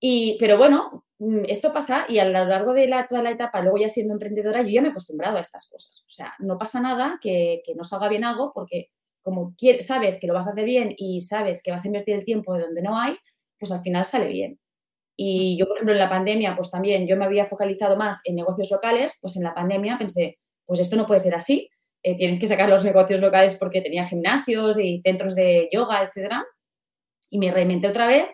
Y, 0.00 0.38
pero 0.40 0.56
bueno, 0.56 1.04
mm, 1.18 1.44
esto 1.48 1.72
pasa 1.72 2.06
y 2.08 2.18
a 2.18 2.24
lo 2.24 2.44
largo 2.46 2.72
de 2.72 2.88
la, 2.88 3.06
toda 3.06 3.22
la 3.22 3.30
etapa, 3.30 3.60
luego 3.60 3.78
ya 3.78 3.88
siendo 3.88 4.14
emprendedora, 4.14 4.62
yo 4.62 4.68
ya 4.70 4.82
me 4.82 4.88
he 4.88 4.90
acostumbrado 4.92 5.36
a 5.36 5.40
estas 5.40 5.68
cosas. 5.68 6.04
O 6.08 6.10
sea, 6.10 6.34
no 6.38 6.58
pasa 6.58 6.80
nada 6.80 7.18
que, 7.20 7.62
que 7.64 7.74
no 7.74 7.84
salga 7.84 8.08
bien 8.08 8.24
algo 8.24 8.52
porque 8.54 8.88
como 9.22 9.54
sabes 9.80 10.18
que 10.18 10.26
lo 10.26 10.34
vas 10.34 10.46
a 10.46 10.52
hacer 10.52 10.64
bien 10.64 10.94
y 10.96 11.20
sabes 11.20 11.62
que 11.62 11.70
vas 11.70 11.84
a 11.84 11.88
invertir 11.88 12.14
el 12.14 12.24
tiempo 12.24 12.54
de 12.54 12.62
donde 12.62 12.82
no 12.82 12.98
hay, 12.98 13.16
pues 13.58 13.70
al 13.70 13.82
final 13.82 14.06
sale 14.06 14.28
bien. 14.28 14.58
Y 15.16 15.58
yo, 15.58 15.66
por 15.66 15.76
ejemplo, 15.76 15.92
en 15.92 15.98
la 15.98 16.08
pandemia, 16.08 16.56
pues 16.56 16.70
también 16.70 17.06
yo 17.06 17.16
me 17.18 17.26
había 17.26 17.44
focalizado 17.44 17.96
más 17.96 18.22
en 18.24 18.36
negocios 18.36 18.70
locales, 18.70 19.18
pues 19.20 19.36
en 19.36 19.42
la 19.42 19.52
pandemia 19.52 19.98
pensé, 19.98 20.38
pues 20.64 20.80
esto 20.80 20.96
no 20.96 21.06
puede 21.06 21.20
ser 21.20 21.34
así, 21.34 21.68
eh, 22.02 22.16
tienes 22.16 22.40
que 22.40 22.46
sacar 22.46 22.70
los 22.70 22.84
negocios 22.84 23.20
locales 23.20 23.56
porque 23.56 23.82
tenía 23.82 24.06
gimnasios 24.06 24.78
y 24.78 25.02
centros 25.02 25.34
de 25.34 25.68
yoga, 25.70 26.02
etcétera. 26.02 26.42
Y 27.28 27.38
me 27.38 27.52
reinventé 27.52 27.88
otra 27.88 28.06
vez 28.06 28.26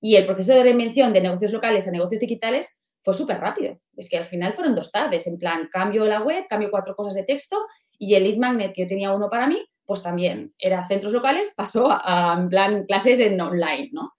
y 0.00 0.16
el 0.16 0.26
proceso 0.26 0.54
de 0.54 0.62
reinvención 0.62 1.12
de 1.12 1.20
negocios 1.20 1.52
locales 1.52 1.86
a 1.86 1.90
negocios 1.90 2.20
digitales 2.20 2.80
fue 3.02 3.14
súper 3.14 3.38
rápido. 3.38 3.78
Es 3.96 4.08
que 4.08 4.18
al 4.18 4.24
final 4.24 4.52
fueron 4.52 4.74
dos 4.74 4.90
tardes, 4.92 5.26
en 5.26 5.38
plan, 5.38 5.68
cambio 5.70 6.06
la 6.06 6.22
web, 6.22 6.46
cambio 6.48 6.70
cuatro 6.70 6.94
cosas 6.94 7.14
de 7.14 7.24
texto 7.24 7.56
y 7.98 8.14
el 8.14 8.24
lead 8.24 8.36
magnet 8.36 8.72
que 8.74 8.82
yo 8.82 8.88
tenía 8.88 9.12
uno 9.12 9.28
para 9.28 9.46
mí, 9.46 9.62
pues 9.84 10.02
también 10.02 10.54
era 10.58 10.86
centros 10.86 11.12
locales, 11.12 11.52
pasó 11.56 11.88
a, 11.90 12.36
en 12.38 12.48
plan 12.48 12.84
clases 12.86 13.20
en 13.20 13.40
online, 13.40 13.90
¿no? 13.92 14.12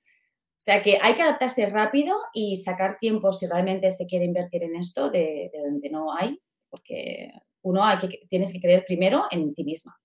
O 0.62 0.64
sea 0.64 0.84
que 0.84 1.00
hay 1.02 1.16
que 1.16 1.24
adaptarse 1.24 1.66
rápido 1.68 2.16
y 2.34 2.56
sacar 2.58 2.98
tiempo 2.98 3.32
si 3.32 3.48
realmente 3.48 3.92
se 3.92 4.06
quiere 4.06 4.26
invertir 4.26 4.64
en 4.64 4.76
esto 4.76 5.10
de, 5.10 5.50
donde 5.54 5.90
no 5.90 6.16
hay, 6.16 6.40
porque 6.70 7.32
uno 7.64 7.84
hay 7.84 7.98
que, 7.98 8.20
tienes 8.28 8.54
que 8.54 8.60
creer 8.60 8.86
primero 8.86 9.24
en 9.32 9.56
ti 9.56 9.64
misma. 9.64 9.98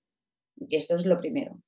Y 0.57 0.77
esto 0.77 0.97
es 0.97 1.05
lo 1.05 1.19
primero. 1.21 1.61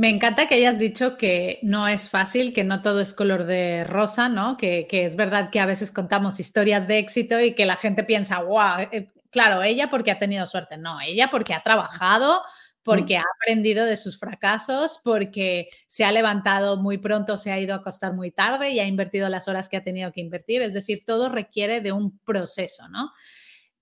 Me 0.00 0.08
encanta 0.08 0.48
que 0.48 0.54
hayas 0.54 0.78
dicho 0.78 1.18
que 1.18 1.58
no 1.60 1.86
es 1.86 2.08
fácil, 2.08 2.54
que 2.54 2.64
no 2.64 2.80
todo 2.80 3.00
es 3.00 3.12
color 3.12 3.44
de 3.44 3.84
rosa, 3.84 4.30
¿no? 4.30 4.56
Que, 4.56 4.86
es 4.90 5.14
verdad 5.14 5.50
que 5.50 5.60
a 5.60 5.66
veces 5.66 5.92
contamos 5.92 6.40
historias 6.40 6.88
de 6.88 6.96
éxito 6.96 7.38
y 7.38 7.54
que 7.54 7.66
la 7.66 7.76
gente 7.76 8.02
piensa, 8.02 8.40
wow, 8.40 8.88
eh, 8.92 9.12
claro, 9.28 9.62
ella 9.62 9.90
porque 9.90 10.10
ha 10.10 10.18
tenido 10.18 10.46
suerte. 10.46 10.78
No, 10.78 11.02
ella 11.02 11.28
porque 11.30 11.52
ha 11.52 11.62
trabajado 11.62 12.40
porque 12.82 13.18
ha 13.18 13.24
aprendido 13.42 13.84
de 13.84 13.98
sus 13.98 14.18
fracasos, 14.18 15.02
porque 15.04 15.68
se 15.86 16.06
ha 16.06 16.12
levantado 16.12 16.78
muy 16.78 16.96
pronto, 16.96 17.36
se 17.36 17.52
ha 17.52 17.60
ido 17.60 17.74
a 17.74 17.80
acostar 17.80 18.14
muy 18.14 18.30
tarde 18.30 18.70
y 18.70 18.80
ha 18.80 18.86
invertido 18.86 19.28
las 19.28 19.48
horas 19.48 19.68
que 19.68 19.76
ha 19.76 19.84
tenido 19.84 20.12
que 20.12 20.22
invertir. 20.22 20.62
Es 20.62 20.72
decir, 20.72 21.04
todo 21.04 21.28
requiere 21.28 21.82
de 21.82 21.92
un 21.92 22.18
proceso, 22.20 22.88
¿no? 22.88 23.12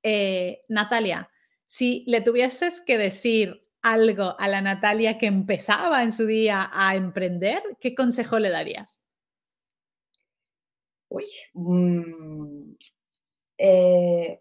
Eh, 0.03 0.63
Natalia, 0.69 1.31
si 1.65 2.03
le 2.09 2.23
tuvieses 2.23 2.81
que 2.81 2.99
decir 2.99 3.68
algo 3.83 4.35
a 4.39 4.49
la 4.49 4.61
Natalia 4.61 5.19
que 5.19 5.27
empezaba 5.27 6.03
en 6.03 6.13
su 6.13 6.27
día 6.27 6.71
a 6.73 6.97
emprender, 6.97 7.63
¿qué 7.81 7.95
consejo 7.95 8.39
le 8.39 8.51
darías? 8.51 9.05
Uy, 11.09 11.25
mm, 11.55 12.75
eh, 13.59 14.41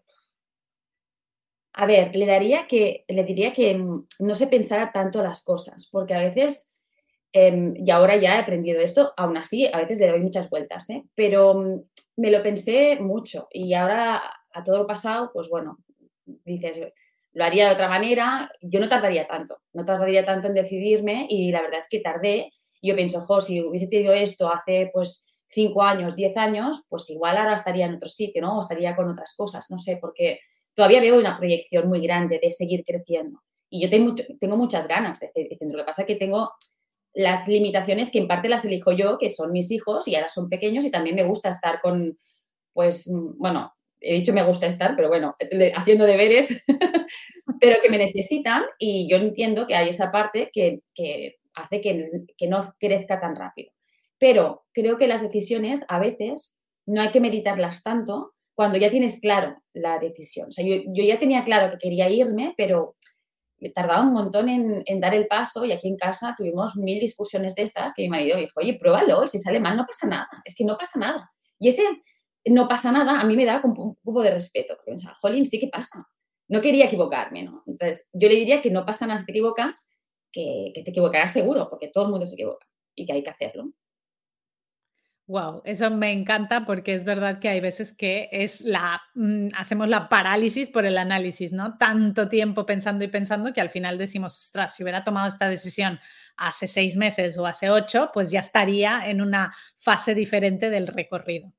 a 1.72 1.86
ver, 1.86 2.14
le 2.16 2.26
daría 2.26 2.66
que, 2.66 3.04
le 3.08 3.24
diría 3.24 3.52
que 3.52 3.78
mm, 3.78 4.06
no 4.20 4.34
se 4.34 4.48
pensara 4.48 4.92
tanto 4.92 5.22
las 5.22 5.44
cosas, 5.44 5.88
porque 5.90 6.14
a 6.14 6.20
veces, 6.20 6.72
em, 7.32 7.74
y 7.76 7.90
ahora 7.90 8.16
ya 8.16 8.36
he 8.36 8.40
aprendido 8.40 8.80
esto, 8.80 9.12
aún 9.16 9.36
así 9.36 9.66
a 9.66 9.78
veces 9.78 10.00
le 10.00 10.08
doy 10.08 10.20
muchas 10.20 10.50
vueltas, 10.50 10.90
¿eh? 10.90 11.04
pero 11.14 11.54
mm, 11.54 11.82
me 12.16 12.30
lo 12.30 12.42
pensé 12.42 12.98
mucho 13.00 13.48
y 13.52 13.74
ahora 13.74 14.20
a 14.52 14.64
todo 14.64 14.78
lo 14.78 14.86
pasado, 14.86 15.30
pues 15.32 15.48
bueno, 15.48 15.78
dices, 16.44 16.92
lo 17.38 17.44
haría 17.44 17.68
de 17.68 17.74
otra 17.74 17.88
manera, 17.88 18.50
yo 18.60 18.80
no 18.80 18.88
tardaría 18.88 19.28
tanto, 19.28 19.58
no 19.72 19.84
tardaría 19.84 20.24
tanto 20.24 20.48
en 20.48 20.54
decidirme 20.54 21.24
y 21.30 21.52
la 21.52 21.62
verdad 21.62 21.78
es 21.78 21.88
que 21.88 22.00
tardé. 22.00 22.50
Yo 22.82 22.96
pienso, 22.96 23.20
jo, 23.26 23.40
si 23.40 23.62
hubiese 23.62 23.86
tenido 23.86 24.12
esto 24.12 24.52
hace 24.52 24.90
pues 24.92 25.24
cinco 25.48 25.84
años, 25.84 26.16
diez 26.16 26.36
años, 26.36 26.84
pues 26.88 27.08
igual 27.10 27.36
ahora 27.36 27.54
estaría 27.54 27.86
en 27.86 27.94
otro 27.94 28.08
sitio, 28.08 28.42
¿no? 28.42 28.58
O 28.58 28.60
estaría 28.60 28.96
con 28.96 29.08
otras 29.08 29.36
cosas, 29.36 29.70
no 29.70 29.78
sé, 29.78 29.98
porque 30.00 30.40
todavía 30.74 31.00
veo 31.00 31.16
una 31.16 31.38
proyección 31.38 31.88
muy 31.88 32.00
grande 32.00 32.40
de 32.42 32.50
seguir 32.50 32.82
creciendo. 32.84 33.40
Y 33.70 33.84
yo 33.84 33.88
tengo, 33.88 34.16
tengo 34.40 34.56
muchas 34.56 34.88
ganas 34.88 35.20
de 35.20 35.28
seguir 35.28 35.46
creciendo. 35.50 35.76
Lo 35.76 35.84
que 35.84 35.86
pasa 35.86 36.02
es 36.02 36.08
que 36.08 36.16
tengo 36.16 36.50
las 37.14 37.46
limitaciones 37.46 38.10
que 38.10 38.18
en 38.18 38.26
parte 38.26 38.48
las 38.48 38.64
elijo 38.64 38.90
yo, 38.90 39.16
que 39.16 39.28
son 39.28 39.52
mis 39.52 39.70
hijos 39.70 40.08
y 40.08 40.16
ahora 40.16 40.28
son 40.28 40.48
pequeños 40.48 40.84
y 40.84 40.90
también 40.90 41.14
me 41.14 41.22
gusta 41.24 41.50
estar 41.50 41.80
con, 41.80 42.18
pues, 42.72 43.08
bueno, 43.36 43.72
he 44.00 44.14
dicho 44.14 44.32
me 44.32 44.44
gusta 44.44 44.66
estar, 44.66 44.96
pero 44.96 45.08
bueno, 45.08 45.36
haciendo 45.76 46.04
deberes, 46.04 46.64
pero 47.60 47.76
que 47.82 47.90
me 47.90 47.98
necesitan 47.98 48.64
y 48.78 49.08
yo 49.10 49.16
entiendo 49.16 49.66
que 49.66 49.74
hay 49.74 49.88
esa 49.88 50.10
parte 50.10 50.50
que, 50.52 50.82
hace 51.54 51.80
que, 51.80 52.10
que, 52.36 52.48
no 52.48 52.74
crezca 52.78 53.20
tan 53.20 53.36
rápido. 53.36 53.72
Pero 54.18 54.64
creo 54.72 54.96
que 54.98 55.06
las 55.06 55.22
decisiones 55.22 55.84
a 55.88 55.98
veces 55.98 56.60
no 56.86 57.02
hay 57.02 57.10
que 57.10 57.20
meditarlas 57.20 57.82
tanto, 57.82 58.34
cuando 58.58 58.76
ya 58.76 58.90
tienes 58.90 59.20
claro 59.20 59.62
la 59.72 60.00
decisión. 60.00 60.48
O 60.48 60.50
sea, 60.50 60.66
yo, 60.66 61.04
ya 61.04 61.20
tenía 61.20 61.44
claro 61.44 61.70
que 61.70 61.78
quería 61.78 62.10
irme, 62.10 62.54
pero 62.56 62.96
tardaba 63.72 64.02
un 64.02 64.12
montón 64.12 64.48
en, 64.48 65.00
dar 65.00 65.14
el 65.14 65.28
paso 65.28 65.64
y 65.64 65.70
aquí 65.70 65.86
en 65.86 65.96
casa 65.96 66.34
tuvimos 66.36 66.74
mil 66.74 66.98
discusiones 66.98 67.54
de 67.54 67.62
estas 67.62 67.94
que 67.94 68.02
mi 68.02 68.08
marido 68.08 68.36
dijo, 68.36 68.54
oye, 68.56 68.76
pruébalo, 68.76 69.22
y 69.22 69.28
si 69.28 69.38
sale 69.38 69.60
mal 69.60 69.76
no 69.76 69.86
pasa 69.86 70.08
nada, 70.08 70.28
es 70.44 70.56
que 70.56 70.64
no 70.64 70.76
pasa 70.76 70.98
nada. 70.98 71.30
Y 71.60 71.68
ese 71.68 71.84
no 72.46 72.66
pasa 72.66 72.90
nada 72.90 73.20
a 73.20 73.24
mí 73.24 73.36
me 73.36 73.44
da 73.44 73.60
un 73.62 73.94
poco 74.02 74.22
de 74.22 74.32
respeto, 74.32 74.74
porque 74.74 74.90
pensaba, 74.90 75.16
jolín, 75.20 75.46
sí 75.46 75.60
que 75.60 75.68
pasa. 75.68 76.08
No 76.48 76.60
quería 76.60 76.86
equivocarme, 76.86 77.44
¿no? 77.44 77.62
Entonces, 77.66 78.08
yo 78.12 78.28
le 78.28 78.36
diría 78.36 78.62
que 78.62 78.70
no 78.70 78.86
pasa 78.86 79.06
nada 79.06 79.18
si 79.18 79.26
te 79.26 79.32
equivocas, 79.32 79.96
que, 80.32 80.72
te 80.74 80.90
equivocarás 80.90 81.32
seguro, 81.32 81.68
porque 81.68 81.88
todo 81.88 82.04
el 82.04 82.10
mundo 82.10 82.26
se 82.26 82.34
equivoca 82.34 82.66
y 82.94 83.06
que 83.06 83.12
hay 83.12 83.22
que 83.22 83.30
hacerlo. 83.30 83.72
Wow, 85.26 85.60
eso 85.66 85.90
me 85.90 86.10
encanta 86.10 86.64
porque 86.64 86.94
es 86.94 87.04
verdad 87.04 87.38
que 87.38 87.50
hay 87.50 87.60
veces 87.60 87.92
que 87.92 88.30
es 88.32 88.62
la 88.62 89.02
mm, 89.14 89.48
hacemos 89.54 89.86
la 89.86 90.08
parálisis 90.08 90.70
por 90.70 90.86
el 90.86 90.96
análisis, 90.96 91.52
¿no? 91.52 91.76
Tanto 91.76 92.30
tiempo 92.30 92.64
pensando 92.64 93.04
y 93.04 93.08
pensando 93.08 93.52
que 93.52 93.60
al 93.60 93.68
final 93.68 93.98
decimos, 93.98 94.38
ostras, 94.38 94.74
si 94.74 94.82
hubiera 94.82 95.04
tomado 95.04 95.28
esta 95.28 95.50
decisión 95.50 96.00
hace 96.38 96.66
seis 96.66 96.96
meses 96.96 97.36
o 97.36 97.44
hace 97.44 97.68
ocho, 97.68 98.10
pues 98.14 98.30
ya 98.30 98.40
estaría 98.40 99.02
en 99.10 99.20
una 99.20 99.52
fase 99.76 100.14
diferente 100.14 100.70
del 100.70 100.86
recorrido. 100.86 101.52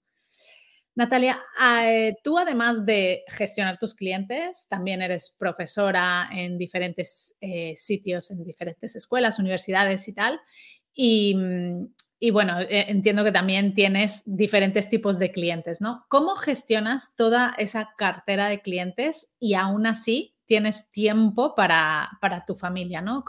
Natalia, 0.99 1.41
eh, 1.85 2.17
tú 2.25 2.37
además 2.37 2.85
de 2.85 3.23
gestionar 3.29 3.77
tus 3.77 3.95
clientes, 3.95 4.67
también 4.67 5.01
eres 5.01 5.33
profesora 5.39 6.27
en 6.29 6.57
diferentes 6.57 7.33
eh, 7.39 7.73
sitios, 7.77 8.31
en 8.31 8.43
diferentes 8.43 8.97
escuelas, 8.97 9.39
universidades 9.39 10.09
y 10.09 10.13
tal. 10.13 10.41
Y 10.93 11.35
mm, 11.35 12.33
bueno, 12.33 12.59
eh, 12.59 12.87
entiendo 12.89 13.23
que 13.23 13.31
también 13.31 13.73
tienes 13.73 14.23
diferentes 14.25 14.89
tipos 14.89 15.19
de 15.19 15.31
clientes, 15.31 15.79
¿no? 15.79 16.03
¿Cómo 16.09 16.35
gestionas 16.35 17.15
toda 17.15 17.55
esa 17.57 17.91
cartera 17.97 18.49
de 18.49 18.61
clientes 18.61 19.29
y 19.39 19.53
aún 19.53 19.87
así 19.87 20.35
tienes 20.47 20.91
tiempo 20.91 21.55
para, 21.55 22.09
tu 22.45 22.55
familia, 22.55 23.01
¿no? 23.01 23.23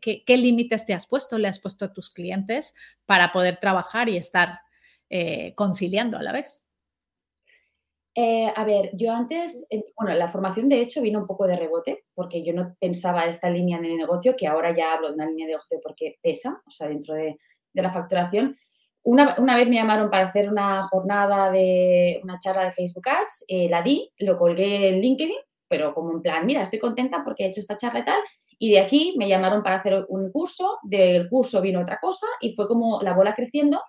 ¿qué, 0.00 0.36
límites 0.36 0.86
te 0.86 0.94
has 0.94 1.08
puesto, 1.08 1.38
le 1.38 1.48
has 1.48 1.58
puesto 1.58 1.86
a 1.86 1.92
tus 1.92 2.08
clientes 2.08 2.76
para 3.04 3.32
poder 3.32 3.58
trabajar 3.60 4.08
y 4.08 4.16
estar 4.16 4.60
conciliando 5.56 6.18
a 6.18 6.22
la 6.22 6.32
vez? 6.32 6.65
A 8.16 8.64
ver, 8.64 8.90
yo 8.94 9.12
antes, 9.12 9.66
bueno, 9.96 10.14
la 10.14 10.28
formación 10.28 10.68
de 10.68 10.80
hecho 10.80 11.02
vino 11.02 11.18
un 11.18 11.26
poco 11.26 11.46
de 11.46 11.56
rebote, 11.56 12.04
porque 12.14 12.42
yo 12.42 12.54
no 12.54 12.74
pensaba 12.80 13.26
esta 13.26 13.50
línea 13.50 13.78
de 13.78 13.94
negocio, 13.94 14.34
que 14.36 14.46
ahora 14.46 14.74
ya 14.74 14.94
hablo 14.94 15.08
de 15.08 15.14
una 15.14 15.26
línea 15.26 15.46
de 15.46 15.52
negocio 15.52 15.78
porque 15.82 16.16
pesa, 16.22 16.62
o 16.66 16.70
sea, 16.70 16.88
dentro 16.88 17.14
de, 17.14 17.36
la 17.74 17.92
facturación. 17.92 18.56
Una, 19.02 19.36
vez 19.54 19.68
me 19.68 19.76
llamaron 19.76 20.10
para 20.10 20.26
hacer 20.26 20.48
una 20.48 20.88
jornada 20.88 21.50
de 21.50 22.20
una 22.24 22.38
charla 22.38 22.64
de 22.64 22.72
Facebook 22.72 23.06
Ads, 23.06 23.44
eh, 23.48 23.68
la 23.68 23.82
di, 23.82 24.10
lo 24.18 24.38
colgué 24.38 24.88
en 24.88 25.00
LinkedIn, 25.02 25.36
pero 25.68 25.92
como 25.92 26.12
en 26.12 26.22
plan, 26.22 26.46
mira, 26.46 26.62
estoy 26.62 26.78
contenta 26.78 27.22
porque 27.22 27.44
he 27.44 27.48
hecho 27.48 27.60
esta 27.60 27.76
charla 27.76 28.00
y 28.00 28.04
tal. 28.04 28.20
Y 28.58 28.70
de 28.70 28.80
aquí 28.80 29.14
me 29.18 29.28
llamaron 29.28 29.62
para 29.62 29.76
hacer 29.76 30.06
un 30.08 30.32
curso, 30.32 30.78
del 30.82 31.28
curso 31.28 31.60
vino 31.60 31.82
otra 31.82 31.98
cosa 32.00 32.26
y 32.40 32.54
fue 32.54 32.66
como 32.66 33.02
la 33.02 33.12
bola 33.12 33.34
creciendo 33.34 33.82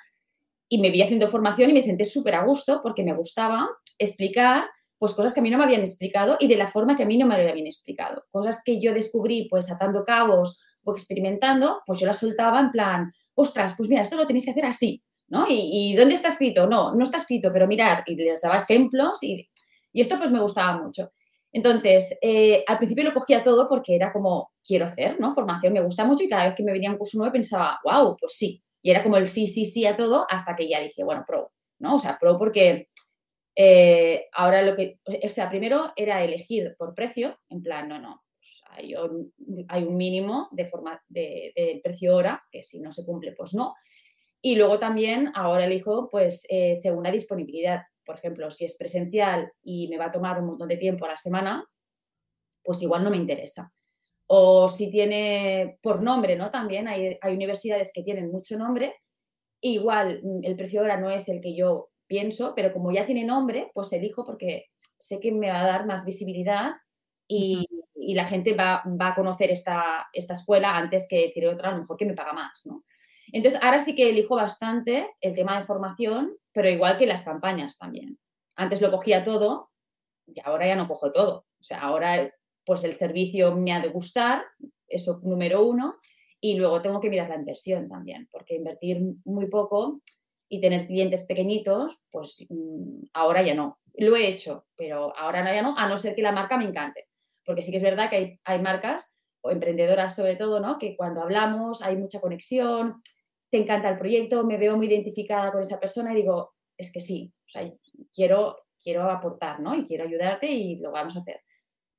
y 0.70 0.80
me 0.80 0.92
vi 0.92 1.02
haciendo 1.02 1.30
formación 1.30 1.70
y 1.70 1.74
me 1.74 1.82
senté 1.82 2.06
súper 2.06 2.36
a 2.36 2.44
gusto 2.44 2.82
porque 2.84 3.04
me 3.04 3.14
gustaba 3.14 3.68
explicar 3.98 4.66
pues 5.00 5.14
cosas 5.14 5.34
que 5.34 5.40
a 5.40 5.44
mí 5.44 5.50
no 5.50 5.58
me 5.58 5.64
habían 5.64 5.82
explicado 5.82 6.38
y 6.40 6.48
de 6.48 6.56
la 6.56 6.68
forma 6.68 6.98
que 6.98 7.04
a 7.04 7.06
mí 7.06 7.18
no 7.18 7.28
me 7.28 7.36
habían 7.36 7.68
explicado. 7.68 8.26
Cosas 8.32 8.62
que 8.66 8.82
yo 8.82 8.94
descubrí 8.94 9.48
pues 9.50 9.72
atando 9.72 10.04
cabos 10.04 10.60
o 10.84 10.92
experimentando, 10.92 11.82
pues 11.86 12.00
yo 12.00 12.08
las 12.08 12.20
soltaba 12.20 12.60
en 12.60 12.72
plan, 12.72 13.12
ostras, 13.36 13.76
pues 13.78 13.90
mira, 13.90 14.02
esto 14.02 14.16
lo 14.16 14.26
tenéis 14.26 14.46
que 14.46 14.52
hacer 14.52 14.66
así, 14.66 15.04
¿no? 15.28 15.46
¿Y, 15.48 15.96
dónde 15.96 16.16
está 16.16 16.30
escrito? 16.30 16.68
No, 16.68 16.96
no 16.96 17.04
está 17.04 17.18
escrito, 17.18 17.52
pero 17.52 17.68
mirar, 17.68 18.04
y 18.08 18.16
les 18.16 18.42
daba 18.42 18.60
ejemplos 18.60 19.22
y, 19.22 19.48
esto 19.94 20.18
pues 20.18 20.30
me 20.30 20.40
gustaba 20.40 20.80
mucho. 20.82 21.12
Entonces, 21.52 22.18
eh, 22.22 22.64
al 22.68 22.78
principio 22.78 23.04
lo 23.04 23.14
cogía 23.14 23.44
todo 23.44 23.68
porque 23.68 23.96
era 23.96 24.14
como, 24.14 24.52
quiero 24.64 24.86
hacer, 24.86 25.20
¿no? 25.20 25.34
Formación 25.34 25.74
me 25.74 25.82
gusta 25.82 26.06
mucho 26.06 26.24
y 26.24 26.30
cada 26.30 26.46
vez 26.46 26.56
que 26.56 26.64
me 26.64 26.72
venía 26.72 26.92
un 26.92 26.98
curso 26.98 27.18
nuevo 27.18 27.34
pensaba, 27.34 27.80
wow, 27.84 28.16
pues 28.20 28.34
sí. 28.34 28.62
Y 28.88 28.92
era 28.92 29.04
como 29.04 29.18
el 29.18 29.28
sí, 29.28 29.48
sí, 29.48 29.66
sí 29.66 29.86
a 29.86 29.98
todo 29.98 30.26
hasta 30.30 30.56
que 30.56 30.70
ya 30.70 30.80
dije, 30.80 31.04
bueno, 31.04 31.26
pro, 31.28 31.52
¿no? 31.78 31.98
O 31.98 32.00
sea, 32.00 32.18
pro 32.18 32.38
porque 32.38 32.88
eh, 33.54 34.28
ahora 34.32 34.62
lo 34.62 34.78
que, 34.78 35.02
o 35.04 35.30
sea, 35.30 35.50
primero 35.50 35.92
era 35.98 36.24
elegir 36.24 36.74
por 36.78 36.96
precio, 36.96 37.38
en 37.50 37.62
plan, 37.62 37.90
no, 37.90 38.00
no, 38.00 38.24
pues 38.34 38.64
hay, 38.70 38.96
un, 38.96 39.34
hay, 39.68 39.84
un, 39.84 39.98
mínimo 39.98 40.48
de, 40.52 40.68
forma, 40.68 41.04
de, 41.10 41.82
precio 41.84 42.16
hora, 42.16 42.42
que 42.50 42.64
si 42.64 42.80
no 42.80 42.94
se 42.94 43.04
cumple, 43.04 43.34
pues 43.34 43.54
no. 43.54 43.76
Y 44.42 44.56
luego 44.56 44.80
también 44.80 45.34
ahora 45.36 45.66
elijo, 45.66 46.08
pues, 46.10 46.46
eh, 46.48 46.78
según 46.78 47.04
la 47.04 47.12
disponibilidad. 47.12 47.82
Por 48.06 48.16
ejemplo, 48.16 48.50
si 48.52 48.64
es 48.64 48.78
presencial 48.78 49.52
y 49.64 49.90
me 49.90 49.98
va 49.98 50.06
a 50.06 50.12
tomar 50.12 50.40
un 50.40 50.46
montón 50.46 50.70
de 50.70 50.78
tiempo 50.78 51.04
a 51.04 51.10
la 51.10 51.18
semana, 51.18 51.68
pues 52.64 52.82
igual 52.82 53.04
no 53.04 53.10
me 53.10 53.18
interesa. 53.18 53.70
O 54.28 54.68
si 54.70 54.90
tiene 54.90 55.78
por 55.82 56.04
nombre, 56.04 56.36
¿no? 56.36 56.52
También 56.52 56.88
hay, 56.88 57.18
hay 57.22 57.34
universidades 57.34 57.92
que 57.94 58.04
tienen 58.04 58.32
mucho 58.32 58.58
nombre. 58.58 58.96
Igual 59.62 60.22
mm, 60.24 60.44
el 60.44 60.56
precio 60.56 60.82
hora 60.82 60.98
no 60.98 61.10
es 61.10 61.30
el 61.30 61.42
que 61.42 61.56
yo 61.56 61.90
pienso, 62.08 62.54
pero 62.56 62.74
como 62.74 62.92
ya 62.92 63.06
tiene 63.06 63.24
nombre, 63.24 63.72
pues 63.74 63.92
elijo 63.94 64.26
porque 64.26 64.66
sé 64.98 65.20
que 65.20 65.32
me 65.32 65.50
va 65.50 65.62
a 65.62 65.68
dar 65.68 65.86
más 65.86 66.06
visibilidad 66.06 66.72
y, 67.28 67.66
la 68.16 68.26
gente 68.26 68.54
va, 68.54 68.84
a 69.00 69.16
conocer 69.16 69.52
esta, 69.52 70.08
esta, 70.14 70.34
escuela 70.34 70.78
antes 70.78 71.08
que 71.10 71.28
decir 71.28 71.46
otra, 71.46 71.70
a 71.70 71.72
lo 71.74 71.80
mejor 71.80 71.98
que 71.98 72.06
me 72.06 72.14
paga 72.14 72.32
más, 72.32 72.62
¿no? 72.66 72.86
Entonces, 73.34 73.62
ahora 73.62 73.80
sí 73.80 73.96
que 73.96 74.10
elijo 74.10 74.36
bastante 74.36 75.10
el 75.20 75.36
tema 75.36 75.60
de 75.60 75.66
formación, 75.66 76.38
pero 76.54 76.70
igual 76.70 76.98
que 76.98 77.06
las 77.06 77.24
campañas 77.24 77.78
también. 77.78 78.18
Antes 78.56 78.82
lo 78.82 78.92
cogía 78.92 79.26
todo 79.26 79.72
y 80.26 80.40
ahora 80.46 80.68
ya 80.68 80.76
no 80.76 80.88
cojo 80.88 81.12
todo. 81.12 81.46
O 81.60 81.64
sea, 81.64 81.82
ahora 81.82 82.32
pues 82.68 82.84
el 82.84 82.96
servicio 82.96 83.56
me 83.56 83.72
ha 83.72 83.80
de 83.80 83.88
gustar, 83.88 84.44
eso 84.90 85.22
número 85.24 85.66
uno, 85.66 85.96
y 86.42 86.56
luego 86.56 86.82
tengo 86.82 87.00
que 87.00 87.10
mirar 87.10 87.30
la 87.30 87.38
inversión 87.38 87.88
también, 87.88 88.28
porque 88.30 88.56
invertir 88.56 89.02
muy 89.24 89.48
poco 89.48 90.02
y 90.50 90.60
tener 90.60 90.86
clientes 90.86 91.26
pequeñitos, 91.26 92.06
pues 92.12 92.46
mm, 92.50 93.06
ahora 93.14 93.42
ya 93.42 93.56
no. 93.56 93.80
Lo 93.94 94.18
he 94.18 94.28
hecho, 94.28 94.66
pero 94.76 95.18
ahora 95.18 95.56
ya 95.56 95.62
no, 95.62 95.78
a 95.78 95.88
no 95.88 95.98
ser 95.98 96.14
que 96.14 96.22
la 96.22 96.34
marca 96.34 96.58
me 96.58 96.66
encante. 96.66 97.08
Porque 97.46 97.62
sí 97.62 97.72
que 97.72 97.78
es 97.78 97.84
verdad 97.84 98.10
que 98.10 98.42
hay, 98.44 98.62
marcas, 98.62 99.18
o 99.40 99.50
emprendedoras 99.50 100.14
sobre 100.14 100.36
todo, 100.36 100.60
¿no? 100.60 100.78
Que 100.78 100.98
cuando 100.98 101.22
hablamos 101.22 101.82
hay 101.82 101.96
mucha 101.96 102.20
conexión, 102.20 103.02
te 103.50 103.60
encanta 103.60 103.90
el 103.90 103.98
proyecto, 103.98 104.44
me 104.44 104.58
veo 104.58 104.76
muy 104.76 104.88
identificada 104.88 105.54
con 105.54 105.62
esa 105.62 105.80
persona 105.80 106.12
y 106.12 106.18
digo, 106.18 106.54
es 106.78 106.92
que 106.92 107.00
sí, 107.00 107.34
quiero, 108.14 108.58
quiero 108.84 109.10
aportar, 109.10 109.62
¿no? 109.62 109.74
Y 109.74 109.86
quiero 109.86 110.04
ayudarte 110.04 110.52
y 110.52 110.76
lo 110.80 110.92
vamos 110.92 111.16
a 111.16 111.22
hacer. 111.22 111.40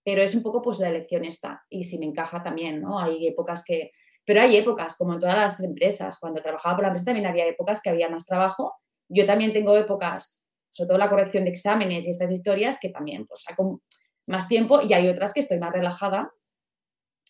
Pero 0.09 0.23
es 0.23 0.35
un 0.35 0.43
poco 0.43 0.63
pues 0.63 0.79
la 0.79 0.89
elección 0.89 1.23
esta 1.27 1.67
y 1.69 1.85
si 1.85 1.99
me 1.99 2.07
encaja 2.07 2.43
también, 2.43 2.81
¿no? 2.81 2.99
Hay 2.99 3.27
épocas 3.27 3.63
que, 3.63 3.91
pero 4.25 4.41
hay 4.41 4.57
épocas, 4.57 4.97
como 4.97 5.13
en 5.13 5.21
todas 5.21 5.37
las 5.37 5.63
empresas, 5.63 6.17
cuando 6.19 6.41
trabajaba 6.41 6.77
por 6.77 6.85
la 6.85 6.89
empresa 6.89 7.05
también 7.05 7.27
había 7.27 7.47
épocas 7.47 7.83
que 7.83 7.91
había 7.91 8.09
más 8.09 8.25
trabajo, 8.25 8.73
yo 9.07 9.27
también 9.27 9.53
tengo 9.53 9.77
épocas, 9.77 10.49
sobre 10.71 10.89
todo 10.89 10.97
la 10.97 11.11
corrección 11.11 11.45
de 11.45 11.51
exámenes 11.51 12.07
y 12.07 12.11
estas 12.11 12.31
historias, 12.31 12.79
que 12.81 12.89
también 12.89 13.27
pues 13.27 13.43
saco 13.43 13.83
más 14.27 14.49
tiempo 14.49 14.81
y 14.81 14.95
hay 14.95 15.09
otras 15.09 15.35
que 15.35 15.41
estoy 15.41 15.59
más 15.59 15.75
relajada, 15.75 16.33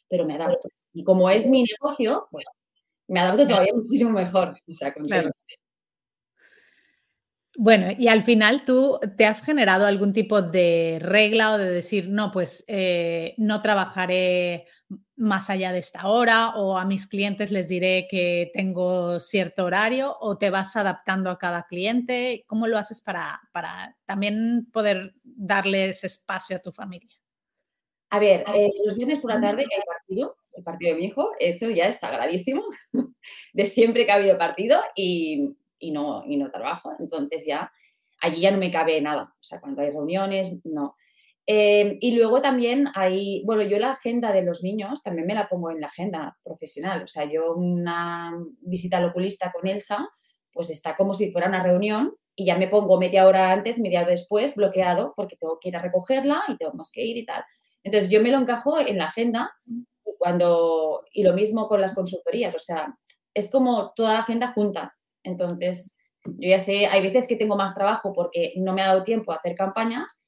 pero 0.09 0.25
me 0.25 0.35
adapto. 0.35 0.69
Y 0.93 1.03
como 1.03 1.29
es 1.31 1.47
mi 1.47 1.65
negocio, 1.65 2.29
bueno, 2.31 2.49
me 3.09 3.19
adapto 3.19 3.45
todavía 3.49 3.73
muchísimo 3.75 4.13
mejor. 4.13 4.57
O 4.69 4.75
sea, 4.75 4.95
bueno, 7.61 7.89
y 7.99 8.07
al 8.07 8.23
final 8.23 8.65
tú 8.65 9.01
te 9.17 9.27
has 9.27 9.43
generado 9.43 9.85
algún 9.85 10.13
tipo 10.13 10.43
de 10.43 10.99
regla 11.03 11.55
o 11.55 11.59
de 11.59 11.69
decir, 11.69 12.09
no, 12.09 12.31
pues 12.31 12.65
eh, 12.69 13.35
no 13.37 13.63
trabajaré 13.63 14.67
más 15.17 15.51
allá 15.51 15.73
de 15.73 15.81
esta 15.81 16.07
hora 16.07 16.51
o 16.51 16.79
a 16.79 16.85
mis 16.85 17.09
clientes 17.09 17.51
les 17.51 17.67
diré 17.67 18.07
que 18.09 18.53
tengo 18.55 19.19
cierto 19.19 19.65
horario 19.65 20.17
o 20.21 20.39
te 20.39 20.51
vas 20.51 20.77
adaptando 20.77 21.31
a 21.31 21.39
cada 21.39 21.67
cliente. 21.67 22.45
¿Cómo 22.47 22.69
lo 22.69 22.79
haces 22.79 23.03
para, 23.03 23.41
para 23.53 23.97
también 24.07 24.69
poder 24.73 25.15
darles 25.25 26.05
espacio 26.05 26.59
a 26.59 26.61
tu 26.61 26.71
familia? 26.71 27.19
A 28.11 28.21
ver, 28.21 28.45
eh, 28.55 28.71
los 28.87 28.97
viernes 28.97 29.19
por 29.19 29.35
la 29.35 29.41
tarde 29.41 29.63
hay 29.63 29.83
partido, 29.85 30.37
el 30.53 30.63
partido 30.63 30.95
de 30.95 31.01
mi 31.01 31.07
hijo, 31.07 31.33
eso 31.41 31.69
ya 31.71 31.89
es 31.89 31.99
sagradísimo, 31.99 32.63
de 33.53 33.67
siempre 33.67 34.07
que 34.07 34.13
ha 34.13 34.15
habido 34.15 34.39
partido 34.39 34.81
y 34.95 35.58
y 35.79 35.91
no, 35.91 36.25
y 36.27 36.37
no 36.37 36.51
trabajo. 36.51 36.93
Entonces 36.99 37.45
ya 37.47 37.71
allí 38.21 38.41
ya 38.41 38.51
no 38.51 38.59
me 38.59 38.71
cabe 38.71 39.01
nada. 39.01 39.35
O 39.35 39.43
sea, 39.43 39.61
cuando 39.61 39.83
hay 39.83 39.91
reuniones, 39.91 40.63
no. 40.65 40.97
Eh, 41.47 41.97
y 42.01 42.13
luego 42.13 42.43
también 42.43 42.89
hay, 42.95 43.43
bueno, 43.47 43.63
yo 43.63 43.79
la 43.79 43.93
agenda 43.93 44.33
de 44.33 44.43
los 44.43 44.63
niños 44.63 45.03
también 45.03 45.27
me 45.27 45.35
la 45.35 45.49
pongo 45.49 45.71
en 45.71 45.81
la 45.81 45.87
agenda 45.87 46.37
profesional. 46.45 47.03
O 47.03 47.07
sea, 47.07 47.25
yo 47.25 47.55
una 47.55 48.35
visita 48.61 48.99
al 48.99 49.07
oculista 49.07 49.51
con 49.51 49.67
Elsa, 49.67 50.07
pues 50.53 50.69
está 50.71 50.95
como 50.95 51.15
si 51.15 51.33
fuera 51.33 51.49
una 51.49 51.63
reunión 51.63 52.15
y 52.35 52.45
ya 52.45 52.59
me 52.59 52.69
pongo 52.69 52.99
media 52.99 53.27
hora 53.27 53.51
antes, 53.51 53.79
media 53.79 54.01
hora 54.01 54.11
después 54.11 54.57
bloqueado 54.57 55.15
porque 55.17 55.37
tengo 55.37 55.59
que 55.59 55.71
ir 55.71 55.77
a 55.77 55.83
recogerla 55.83 56.43
y 56.49 56.57
tenemos 56.57 56.93
que 56.93 57.03
ir 57.03 57.17
y 57.17 57.25
tal. 57.25 57.43
Entonces 57.83 58.11
yo 58.11 58.21
me 58.23 58.31
lo 58.31 58.39
encajo 58.39 58.79
en 58.79 58.99
la 58.99 59.07
agenda 59.07 59.51
y 59.67 59.85
cuando 60.19 61.05
y 61.13 61.23
lo 61.23 61.33
mismo 61.33 61.67
con 61.67 61.81
las 61.81 61.95
consultorías, 61.95 62.55
o 62.55 62.59
sea, 62.59 62.95
es 63.33 63.51
como 63.51 63.93
toda 63.97 64.13
la 64.13 64.19
agenda 64.21 64.49
junta. 64.49 64.98
Entonces, 65.29 65.97
yo 66.25 66.49
ya 66.49 66.59
sé, 66.59 66.87
hay 66.87 67.03
veces 67.03 67.29
que 67.29 67.37
tengo 67.37 67.57
más 67.57 67.75
trabajo 67.75 68.13
porque 68.13 68.55
no 68.57 68.73
me 68.73 68.83
ha 68.83 68.89
dado 68.89 69.05
tiempo 69.05 69.33
a 69.33 69.37
hacer 69.37 69.55
campañas 69.55 70.25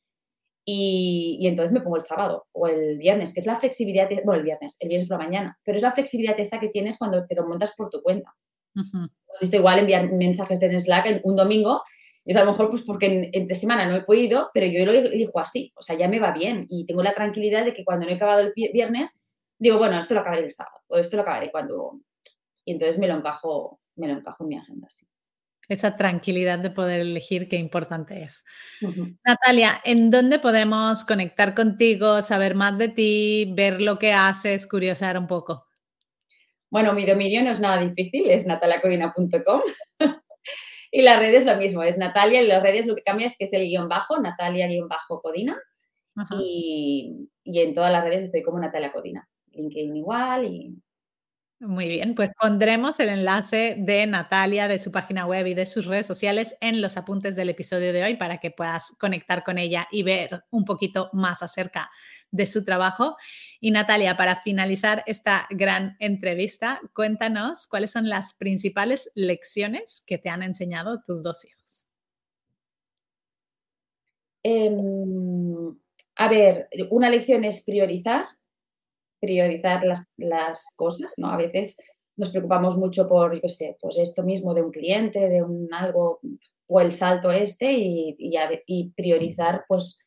y, 0.65 1.47
entonces 1.47 1.73
me 1.73 1.81
pongo 1.81 1.97
el 1.97 2.05
sábado 2.05 2.47
o 2.53 2.69
el 2.69 2.99
viernes, 2.99 3.33
que 3.33 3.41
es 3.41 3.47
la 3.47 3.59
flexibilidad, 3.59 4.09
bueno, 4.25 4.41
el 4.41 4.45
viernes, 4.45 4.77
el 4.81 4.89
viernes 4.89 5.09
por 5.09 5.19
la 5.19 5.25
mañana, 5.25 5.59
pero 5.65 5.77
es 5.77 5.83
la 5.83 5.93
flexibilidad 5.93 6.39
esa 6.39 6.61
que 6.61 6.69
tienes 6.69 6.99
cuando 6.99 7.27
te 7.27 7.35
lo 7.35 7.47
montas 7.47 7.75
por 7.77 7.91
tu 7.91 8.03
cuenta. 8.03 8.35
Uh 8.75 9.09
visto 9.41 9.57
igual 9.57 9.79
enviar 9.79 10.11
mensajes 10.13 10.59
de 10.59 10.79
Slack 10.79 11.21
un 11.23 11.37
domingo, 11.37 11.83
es 12.25 12.37
a 12.37 12.45
lo 12.45 12.51
mejor 12.51 12.69
pues 12.69 12.83
porque 12.83 13.31
entre 13.33 13.55
semana 13.55 13.87
no 13.87 13.97
he 13.97 14.03
podido, 14.03 14.51
pero 14.53 14.67
yo 14.67 14.85
lo 14.85 14.93
elijo 14.93 15.39
así, 15.39 15.73
o 15.77 15.83
sea, 15.83 15.97
ya 15.97 16.09
me 16.09 16.19
va 16.19 16.33
bien 16.33 16.67
y 16.69 16.85
tengo 16.85 17.03
la 17.03 17.15
tranquilidad 17.15 17.65
de 17.65 17.73
que 17.73 17.85
cuando 17.85 18.07
no 18.07 18.13
he 18.13 18.17
acabado 18.17 18.41
el 18.41 18.53
viernes, 18.55 19.23
digo, 19.59 19.79
bueno, 19.79 19.99
esto 19.99 20.15
lo 20.15 20.21
acabaré 20.21 20.45
el 20.45 20.51
sábado 20.51 20.77
o 20.89 20.99
esto 20.99 21.17
lo 21.17 21.23
acabaré 21.23 21.51
cuando... 21.51 22.01
Y 22.65 22.73
entonces 22.73 22.99
me 22.99 23.09
lo 23.09 23.15
encajo 23.15 23.80
me 23.97 24.09
lo 24.09 24.15
encajo 24.15 24.45
en 24.45 24.49
mi 24.49 24.57
agenda. 24.57 24.89
Sí. 24.89 25.07
Esa 25.71 25.97
tranquilidad 25.97 26.59
de 26.59 26.71
poder 26.71 27.01
elegir 27.01 27.49
qué 27.49 27.55
importante 27.55 28.25
es. 28.25 28.45
Natalia, 29.25 29.81
¿en 29.85 30.11
dónde 30.11 30.41
podemos 30.41 31.05
conectar 31.05 31.55
contigo, 31.55 32.23
saber 32.23 32.57
más 32.57 32.77
de 32.77 32.89
ti, 32.89 33.53
ver 33.55 33.81
lo 33.81 33.97
que 33.97 34.13
haces, 34.13 34.67
curiosar 34.67 35.17
un 35.17 35.29
poco? 35.29 35.67
Bueno, 36.71 36.93
mi 36.93 37.07
dominio 37.07 37.45
no 37.45 37.51
es 37.51 37.61
nada 37.61 37.81
difícil, 37.81 38.29
es 38.29 38.49
nataliacodina.com. 38.49 39.61
y 40.91 41.03
las 41.03 41.19
redes 41.21 41.47
lo 41.47 41.57
mismo, 41.57 41.85
es 41.85 41.99
Natalia 41.99 42.43
y 42.43 42.49
las 42.49 42.65
redes 42.65 42.87
lo 42.87 42.97
que 42.97 43.03
cambia 43.03 43.27
es 43.27 43.37
que 43.39 43.45
es 43.45 43.53
el 43.53 43.63
guion 43.63 43.89
bajo, 43.89 44.19
Natalia-Codina. 44.19 45.57
Y, 46.33 47.29
y, 47.45 47.61
en 47.61 47.75
todas 47.75 47.93
las 47.93 48.03
redes 48.03 48.23
estoy 48.25 48.43
como 48.43 48.59
Natalia 48.59 48.91
Codina. 48.91 49.29
LinkedIn 49.53 49.97
igual 49.97 50.45
y 50.45 50.77
muy 51.61 51.89
bien, 51.89 52.15
pues 52.15 52.33
pondremos 52.41 52.99
el 53.01 53.11
enlace 53.11 53.77
de 53.79 54.07
Natalia, 54.07 54.67
de 54.67 54.79
su 54.79 54.91
página 54.91 55.27
web 55.27 55.47
y 55.47 55.53
de 55.53 55.67
sus 55.67 55.85
redes 55.85 56.07
sociales 56.07 56.57
en 56.63 56.81
los 56.81 56.97
apuntes 56.97 57.37
del 57.37 57.51
episodio 57.51 57.93
de 57.93 58.03
hoy 58.03 58.17
para 58.17 58.39
que 58.39 58.51
puedas 58.51 58.93
conectar 58.99 59.45
con 59.45 59.59
ella 59.59 59.87
y 59.91 60.03
ver 60.03 60.45
un 60.51 60.65
poquito 60.65 61.11
más 61.13 61.43
acerca 61.43 61.91
de 62.31 62.47
su 62.47 62.65
trabajo. 62.65 63.17
Y 63.61 63.73
Natalia, 63.73 64.17
para 64.17 64.37
finalizar 64.37 65.05
esta 65.07 65.47
gran 65.51 65.97
entrevista, 65.99 66.81
cuéntanos 66.95 67.67
cuáles 67.67 67.91
son 67.91 68.09
las 68.09 68.33
principales 68.33 69.11
lecciones 69.15 70.03
que 70.07 70.17
te 70.17 70.31
han 70.31 70.43
enseñado 70.43 71.03
tus 71.03 71.23
dos 71.23 71.45
hijos. 71.45 71.87
Em, 74.43 75.77
a 76.17 76.29
ver, 76.29 76.69
una 76.89 77.11
lección 77.11 77.45
es 77.45 77.63
priorizar 77.65 78.27
priorizar 79.21 79.83
las, 80.17 80.75
cosas, 80.77 81.15
¿no? 81.19 81.29
A 81.29 81.37
veces 81.37 81.79
nos 82.17 82.31
preocupamos 82.31 82.77
mucho 82.77 83.09
por, 83.09 83.41
yo 83.41 83.49
sé, 83.49 83.77
pues 83.81 83.99
esto 83.99 84.23
mismo 84.23 84.55
de 84.55 84.63
un 84.63 84.71
cliente, 84.71 85.29
de 85.29 85.43
un 85.43 85.73
algo, 85.73 86.21
o 86.67 86.81
el 86.81 86.93
salto 86.93 87.31
este 87.31 87.73
y, 87.73 88.17
y, 88.19 88.91
priorizar, 88.91 89.65
pues, 89.69 90.05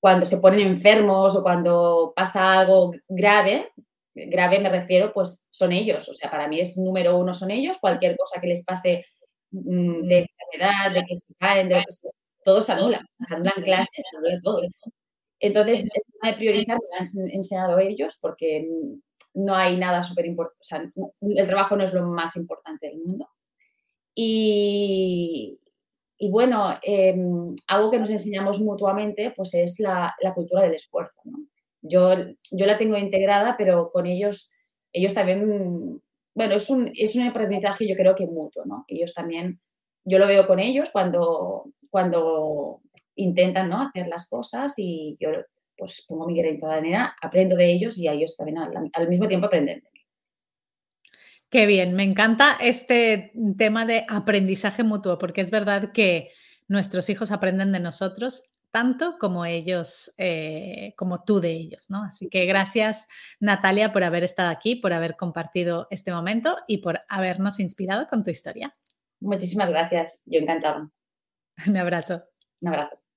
cuando 0.00 0.26
se 0.26 0.38
ponen 0.38 0.60
enfermos 0.60 1.36
o 1.36 1.42
cuando 1.42 2.12
pasa 2.14 2.52
algo 2.52 2.92
grave, 3.08 3.72
grave 4.14 4.60
me 4.60 4.68
refiero, 4.68 5.12
pues 5.12 5.46
son 5.50 5.72
ellos. 5.72 6.08
O 6.08 6.14
sea, 6.14 6.30
para 6.30 6.48
mí 6.48 6.60
es 6.60 6.76
número 6.76 7.18
uno 7.18 7.34
son 7.34 7.50
ellos. 7.50 7.78
Cualquier 7.80 8.16
cosa 8.16 8.40
que 8.40 8.48
les 8.48 8.64
pase 8.64 9.04
mm, 9.50 10.06
de 10.06 10.18
enfermedad, 10.18 10.92
de 10.94 11.04
que 11.06 11.16
se 11.16 11.34
caen, 11.34 11.68
de 11.68 11.76
lo 11.76 11.80
que 11.84 11.92
se, 11.92 12.08
todo 12.44 12.60
se 12.60 12.72
anula. 12.72 13.04
Se 13.20 13.34
anulan 13.34 13.62
clases, 13.62 14.04
se 14.10 14.16
anula 14.16 14.40
todo. 14.42 14.60
Entonces, 15.40 15.88
el 15.94 16.02
tema 16.12 16.32
de 16.32 16.36
priorizar 16.38 16.78
me 16.78 16.86
lo 16.88 16.96
han 16.98 17.30
enseñado 17.30 17.78
ellos 17.78 18.18
porque 18.20 18.68
no 19.34 19.54
hay 19.54 19.76
nada 19.76 20.02
súper 20.02 20.26
importante, 20.26 20.58
o 20.60 20.64
sea, 20.64 20.90
el 21.20 21.46
trabajo 21.46 21.76
no 21.76 21.84
es 21.84 21.92
lo 21.92 22.04
más 22.06 22.36
importante 22.36 22.88
del 22.88 22.98
mundo. 22.98 23.28
Y, 24.14 25.60
bueno, 26.30 26.74
em, 26.82 27.54
algo 27.68 27.90
que 27.90 28.00
nos 28.00 28.10
enseñamos 28.10 28.58
mutuamente 28.60 29.32
pues 29.36 29.54
es 29.54 29.78
la, 29.78 30.12
cultura 30.34 30.64
del 30.64 30.74
esfuerzo. 30.74 31.20
Yo, 31.82 32.14
yo 32.50 32.66
la 32.66 32.76
tengo 32.78 32.96
integrada, 32.96 33.54
pero 33.56 33.90
con 33.90 34.06
ellos, 34.06 34.52
ellos 34.92 35.14
también, 35.14 36.02
bueno, 36.34 36.54
es 36.56 36.68
un, 36.68 36.90
es 36.96 37.14
un 37.14 37.28
aprendizaje 37.28 37.86
yo 37.86 37.94
creo 37.94 38.16
que 38.16 38.26
mutuo, 38.26 38.64
¿no? 38.66 38.84
Ellos 38.88 39.14
también, 39.14 39.60
yo 40.04 40.18
lo 40.18 40.26
veo 40.26 40.48
con 40.48 40.58
ellos 40.58 40.90
cuando, 40.90 41.66
cuando 41.90 42.80
intentan 43.18 43.68
¿no? 43.68 43.82
hacer 43.82 44.08
las 44.08 44.28
cosas 44.28 44.74
y 44.78 45.16
yo 45.20 45.30
pues 45.76 46.04
pongo 46.06 46.26
mi 46.26 46.36
granito 46.36 46.66
de 46.66 46.74
arena, 46.74 47.16
aprendo 47.22 47.56
de 47.56 47.70
ellos 47.70 47.96
y 47.98 48.08
a 48.08 48.12
ellos 48.12 48.36
también 48.36 48.58
al, 48.58 49.08
mismo 49.08 49.28
tiempo 49.28 49.46
aprenden 49.46 49.76
de 49.80 49.90
mí. 49.92 50.00
Qué 51.48 51.66
bien, 51.66 51.94
me 51.94 52.02
encanta 52.02 52.58
este 52.60 53.32
tema 53.56 53.86
de 53.86 54.04
aprendizaje 54.08 54.82
mutuo, 54.82 55.18
porque 55.18 55.40
es 55.40 55.50
verdad 55.50 55.92
que 55.92 56.30
nuestros 56.66 57.08
hijos 57.08 57.30
aprenden 57.30 57.72
de 57.72 57.80
nosotros 57.80 58.50
tanto 58.70 59.16
como 59.18 59.46
ellos, 59.46 60.12
eh, 60.18 60.92
como 60.96 61.24
tú 61.24 61.40
de 61.40 61.52
ellos, 61.52 61.88
¿no? 61.88 62.04
Así 62.04 62.28
que 62.28 62.44
gracias 62.44 63.06
Natalia 63.40 63.92
por 63.92 64.04
haber 64.04 64.24
estado 64.24 64.50
aquí, 64.50 64.76
por 64.76 64.92
haber 64.92 65.16
compartido 65.16 65.86
este 65.90 66.12
momento 66.12 66.56
y 66.66 66.78
por 66.78 67.00
habernos 67.08 67.60
inspirado 67.60 68.06
con 68.08 68.24
tu 68.24 68.30
historia. 68.30 68.76
Muchísimas 69.20 69.70
gracias, 69.70 70.22
yo 70.26 70.40
encantada. 70.40 70.90
Un 71.66 71.76
abrazo. 71.76 72.24
Un 72.60 72.68
abrazo. 72.68 73.07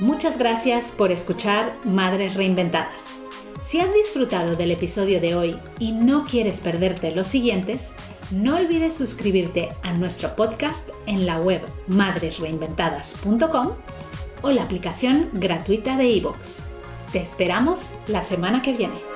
Muchas 0.00 0.38
gracias 0.38 0.92
por 0.92 1.10
escuchar 1.12 1.72
Madres 1.84 2.34
Reinventadas. 2.34 3.18
Si 3.62 3.80
has 3.80 3.92
disfrutado 3.94 4.54
del 4.54 4.70
episodio 4.70 5.20
de 5.20 5.34
hoy 5.34 5.56
y 5.78 5.92
no 5.92 6.24
quieres 6.24 6.60
perderte 6.60 7.14
los 7.14 7.26
siguientes, 7.26 7.94
no 8.30 8.56
olvides 8.56 8.94
suscribirte 8.94 9.70
a 9.82 9.92
nuestro 9.92 10.36
podcast 10.36 10.90
en 11.06 11.26
la 11.26 11.38
web 11.38 11.62
madresreinventadas.com 11.88 13.72
o 14.42 14.50
la 14.50 14.62
aplicación 14.62 15.30
gratuita 15.32 15.96
de 15.96 16.08
iVoox. 16.08 16.64
Te 17.12 17.20
esperamos 17.20 17.94
la 18.06 18.22
semana 18.22 18.62
que 18.62 18.74
viene. 18.74 19.13